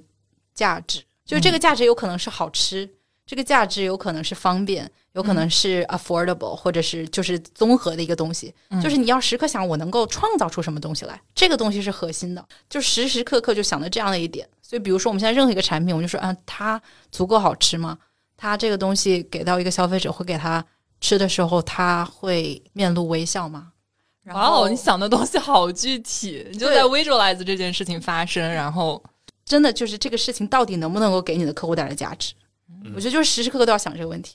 [0.53, 1.03] 价值？
[1.25, 2.89] 就这个价值有可能是好吃，
[3.25, 8.53] 这个价值有可能是方便，有可能是 affordable，或者是就是综合的一个东西。
[8.83, 12.45] 就是你要时刻想，我能够创造出什么东西来，这个东西是核心的。
[12.69, 14.49] 就时时刻刻就想着这样的一点。
[14.61, 16.83] 所以，比如说我们现在任何一个产品，我们就说啊，它
[17.13, 17.97] 足够好吃吗？
[18.37, 20.65] 它这个东西给到一个消费者，会给他
[21.01, 23.73] 吃的时候，他会面露微笑吗？
[24.35, 29.03] 哇哦，你想的东西好具体，你就在 visualize 这件事情发生，然后
[29.45, 32.35] 真的就是这个事情到底能不能够给你的客户带来价值？
[32.95, 34.35] 我觉得就是时时刻刻都要想这个问题。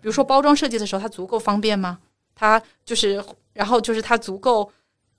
[0.00, 1.98] 比如说包装设计的时候，它足够方便吗？
[2.34, 3.22] 它就是，
[3.52, 4.70] 然后就是它足够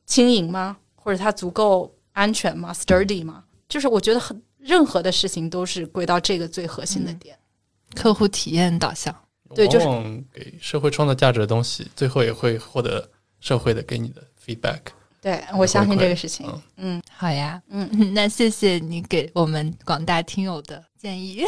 [0.05, 0.77] 轻盈吗？
[0.95, 3.43] 或者它足够安全吗？sturdy 吗？
[3.67, 7.37] 就是我觉得很任何的事情都是归到这个最核心的点，
[7.93, 9.13] 客户体验导向。
[9.55, 9.85] 对，就是
[10.33, 13.09] 给社会创造价值的东西，最后也会获得。
[13.43, 14.79] 社会的给你的 feedback，
[15.21, 16.49] 对我相信这个事情。
[16.77, 21.43] 嗯，好呀，嗯， 那谢谢你给我们广大听友的建议，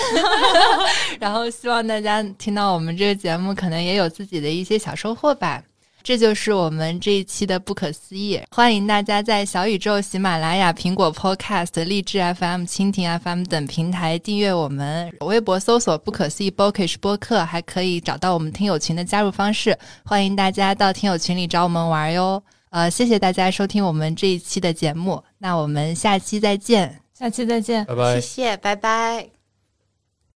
[1.21, 5.63] 然后希望大家听到我们这个节目，可能也有自己的一些小收获吧。
[6.05, 8.39] 这就是我们这一期的不可思议。
[8.51, 15.11] 欢迎大家在小宇宙、喜马拉雅、苹果 Podcast、荔枝 FM、蜻蜓 FM 等平台订阅我们。
[15.21, 19.75] 微博搜索“不可思议 Bookish 播客”，还可以找到我们听友群的加入方式。
[20.05, 22.43] 欢迎大家到听友群里找我们玩哟。
[22.69, 27.01] 呃，谢谢大家收听我们这一期的节目，那我们下期再见。
[27.17, 28.21] 下期再见，拜拜。
[28.21, 29.34] 谢谢，拜拜。